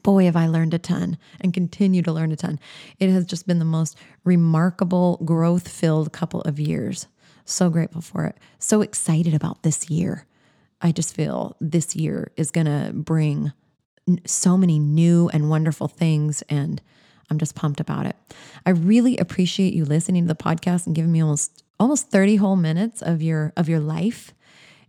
boy, 0.03 0.25
have 0.25 0.37
I 0.37 0.47
learned 0.47 0.75
a 0.75 0.79
ton 0.79 1.19
and 1.41 1.53
continue 1.53 2.03
to 2.03 2.13
learn 2.13 2.33
a 2.33 2.37
ton. 2.37 2.59
It 2.99 3.11
has 3.11 3.27
just 3.27 3.47
been 3.47 3.59
the 3.59 3.65
most 3.65 3.97
remarkable, 4.25 5.19
growth 5.25 5.69
filled 5.69 6.13
couple 6.13 6.41
of 6.43 6.59
years. 6.59 7.07
So 7.45 7.71
grateful 7.71 8.03
for 8.03 8.25
it. 8.25 8.37
So 8.59 8.83
excited 8.83 9.35
about 9.35 9.63
this 9.63 9.91
year. 9.91 10.27
I 10.81 10.93
just 10.93 11.15
feel 11.15 11.57
this 11.61 11.97
year 11.97 12.31
is 12.37 12.51
going 12.51 12.67
to 12.67 12.93
bring 12.93 13.53
so 14.25 14.57
many 14.57 14.79
new 14.79 15.29
and 15.31 15.51
wonderful 15.51 15.89
things. 15.89 16.43
And 16.49 16.81
I'm 17.31 17.39
just 17.39 17.55
pumped 17.55 17.81
about 17.81 18.07
it. 18.07 18.17
I 18.65 18.71
really 18.71 19.17
appreciate 19.19 19.75
you 19.75 19.85
listening 19.85 20.25
to 20.27 20.29
the 20.29 20.43
podcast 20.43 20.87
and 20.87 20.95
giving 20.95 21.13
me 21.13 21.23
almost 21.23 21.63
almost 21.81 22.11
30 22.11 22.37
whole 22.37 22.57
minutes 22.57 23.03
of 23.03 23.23
your 23.23 23.53
of 23.57 23.69
your 23.69 23.81
life. 23.81 24.33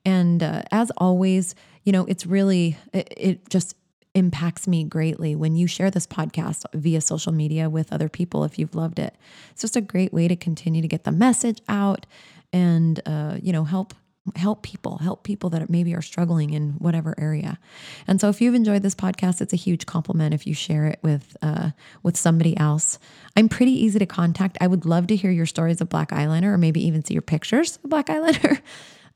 And 0.09 0.41
uh, 0.41 0.63
as 0.71 0.91
always, 0.97 1.53
you 1.83 1.91
know, 1.91 2.03
it's 2.05 2.25
really 2.25 2.77
it, 2.91 3.13
it 3.15 3.49
just 3.49 3.75
impacts 4.15 4.67
me 4.67 4.83
greatly 4.83 5.35
when 5.35 5.55
you 5.55 5.67
share 5.67 5.91
this 5.91 6.07
podcast 6.07 6.65
via 6.73 6.99
social 6.99 7.31
media 7.31 7.69
with 7.69 7.93
other 7.93 8.09
people 8.09 8.43
if 8.43 8.57
you've 8.57 8.73
loved 8.73 8.97
it. 8.97 9.15
It's 9.51 9.61
just 9.61 9.75
a 9.75 9.81
great 9.81 10.11
way 10.11 10.27
to 10.27 10.35
continue 10.35 10.81
to 10.81 10.87
get 10.87 11.03
the 11.03 11.11
message 11.11 11.61
out 11.69 12.07
and 12.51 12.99
uh, 13.05 13.37
you 13.39 13.53
know 13.53 13.65
help 13.65 13.93
help 14.35 14.63
people 14.63 14.97
help 14.97 15.23
people 15.23 15.49
that 15.51 15.69
maybe 15.69 15.93
are 15.93 16.01
struggling 16.01 16.53
in 16.53 16.71
whatever 16.79 17.13
area. 17.19 17.59
And 18.07 18.19
so 18.19 18.29
if 18.29 18.41
you've 18.41 18.55
enjoyed 18.55 18.81
this 18.81 18.95
podcast 18.95 19.41
it's 19.41 19.53
a 19.53 19.57
huge 19.67 19.85
compliment 19.85 20.33
if 20.33 20.47
you 20.47 20.55
share 20.55 20.87
it 20.87 20.97
with 21.03 21.37
uh, 21.43 21.69
with 22.01 22.17
somebody 22.17 22.57
else. 22.57 22.97
I'm 23.37 23.47
pretty 23.47 23.73
easy 23.73 23.99
to 23.99 24.07
contact. 24.07 24.57
I 24.59 24.65
would 24.65 24.85
love 24.87 25.05
to 25.07 25.15
hear 25.15 25.29
your 25.29 25.45
stories 25.45 25.81
of 25.81 25.87
black 25.89 26.09
eyeliner 26.09 26.51
or 26.53 26.57
maybe 26.57 26.83
even 26.83 27.05
see 27.05 27.13
your 27.13 27.21
pictures 27.21 27.77
of 27.83 27.91
black 27.91 28.07
eyeliner 28.07 28.59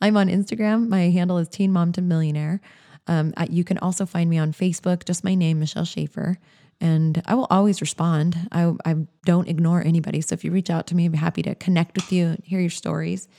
i'm 0.04 0.16
on 0.16 0.28
instagram 0.28 0.88
my 0.88 1.10
handle 1.10 1.40
is 1.40 1.50
teen 1.50 1.72
mom 1.72 1.92
to 1.92 2.02
millionaire 2.02 2.62
um, 3.08 3.34
you 3.50 3.64
can 3.64 3.78
also 3.80 4.06
find 4.06 4.30
me 4.30 4.38
on 4.38 4.54
Facebook, 4.54 5.06
just 5.06 5.24
my 5.24 5.34
name, 5.36 5.60
Michelle 5.60 5.86
Schaefer, 5.86 6.38
and 6.80 7.22
I 7.26 7.36
will 7.36 7.48
always 7.50 7.82
respond. 7.82 8.48
I, 8.52 8.72
I 8.86 8.96
don't 9.26 9.48
ignore 9.48 9.82
anybody. 9.86 10.22
So 10.22 10.34
if 10.34 10.44
you 10.44 10.52
reach 10.52 10.70
out 10.70 10.86
to 10.88 10.96
me, 10.96 11.06
I'd 11.06 11.14
be 11.14 11.18
happy 11.18 11.42
to 11.44 11.56
connect 11.56 11.96
with 11.96 12.12
you 12.12 12.26
and 12.28 12.44
hear 12.44 12.60
your 12.60 12.70
stories. 12.70 13.30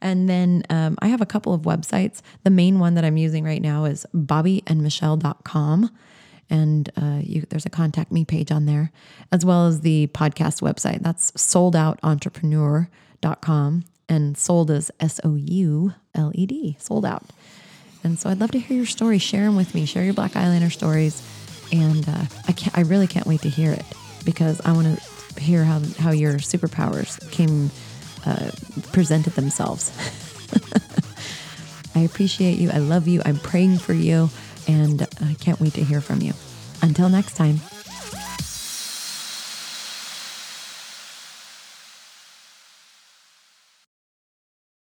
And 0.00 0.28
then 0.28 0.62
um, 0.70 0.96
I 1.00 1.08
have 1.08 1.20
a 1.20 1.26
couple 1.26 1.52
of 1.54 1.62
websites. 1.62 2.22
The 2.44 2.50
main 2.50 2.78
one 2.78 2.94
that 2.94 3.04
I'm 3.04 3.16
using 3.16 3.42
right 3.44 3.62
now 3.62 3.84
is 3.84 4.06
bobbyandmichelle.com. 4.14 5.90
And 6.50 6.90
uh, 7.00 7.20
you, 7.22 7.44
there's 7.48 7.66
a 7.66 7.70
contact 7.70 8.10
me 8.12 8.24
page 8.24 8.52
on 8.52 8.66
there, 8.66 8.92
as 9.30 9.44
well 9.44 9.68
as 9.68 9.80
the 9.80 10.08
podcast 10.08 10.60
website. 10.60 11.02
That's 11.02 11.30
souledoutentrepreneur.com. 11.32 13.84
And 14.08 14.36
souled 14.36 14.70
is 14.70 14.90
S 15.00 15.20
O 15.24 15.36
U 15.36 15.94
L 16.14 16.30
E 16.34 16.46
D, 16.46 16.76
souled 16.78 17.04
out. 17.04 17.24
And 18.04 18.18
so 18.18 18.30
I'd 18.30 18.40
love 18.40 18.50
to 18.52 18.58
hear 18.58 18.76
your 18.76 18.86
story. 18.86 19.18
Share 19.18 19.44
them 19.44 19.56
with 19.56 19.74
me. 19.74 19.86
Share 19.86 20.04
your 20.04 20.14
Black 20.14 20.32
Eyeliner 20.32 20.72
stories. 20.72 21.22
And 21.72 22.06
uh, 22.08 22.24
I 22.48 22.52
can't, 22.52 22.76
I 22.76 22.82
really 22.82 23.06
can't 23.06 23.26
wait 23.26 23.42
to 23.42 23.48
hear 23.48 23.72
it 23.72 23.84
because 24.24 24.60
I 24.64 24.72
want 24.72 24.98
to 24.98 25.40
hear 25.40 25.64
how, 25.64 25.80
how 25.98 26.10
your 26.10 26.34
superpowers 26.34 27.18
came, 27.30 27.70
uh, 28.26 28.50
presented 28.92 29.34
themselves. 29.34 29.90
I 31.94 32.00
appreciate 32.00 32.58
you. 32.58 32.70
I 32.70 32.78
love 32.78 33.08
you. 33.08 33.22
I'm 33.24 33.38
praying 33.38 33.78
for 33.78 33.94
you. 33.94 34.30
And 34.68 35.02
I 35.20 35.34
can't 35.34 35.60
wait 35.60 35.74
to 35.74 35.84
hear 35.84 36.00
from 36.00 36.20
you. 36.20 36.32
Until 36.82 37.08
next 37.08 37.34
time. 37.34 37.60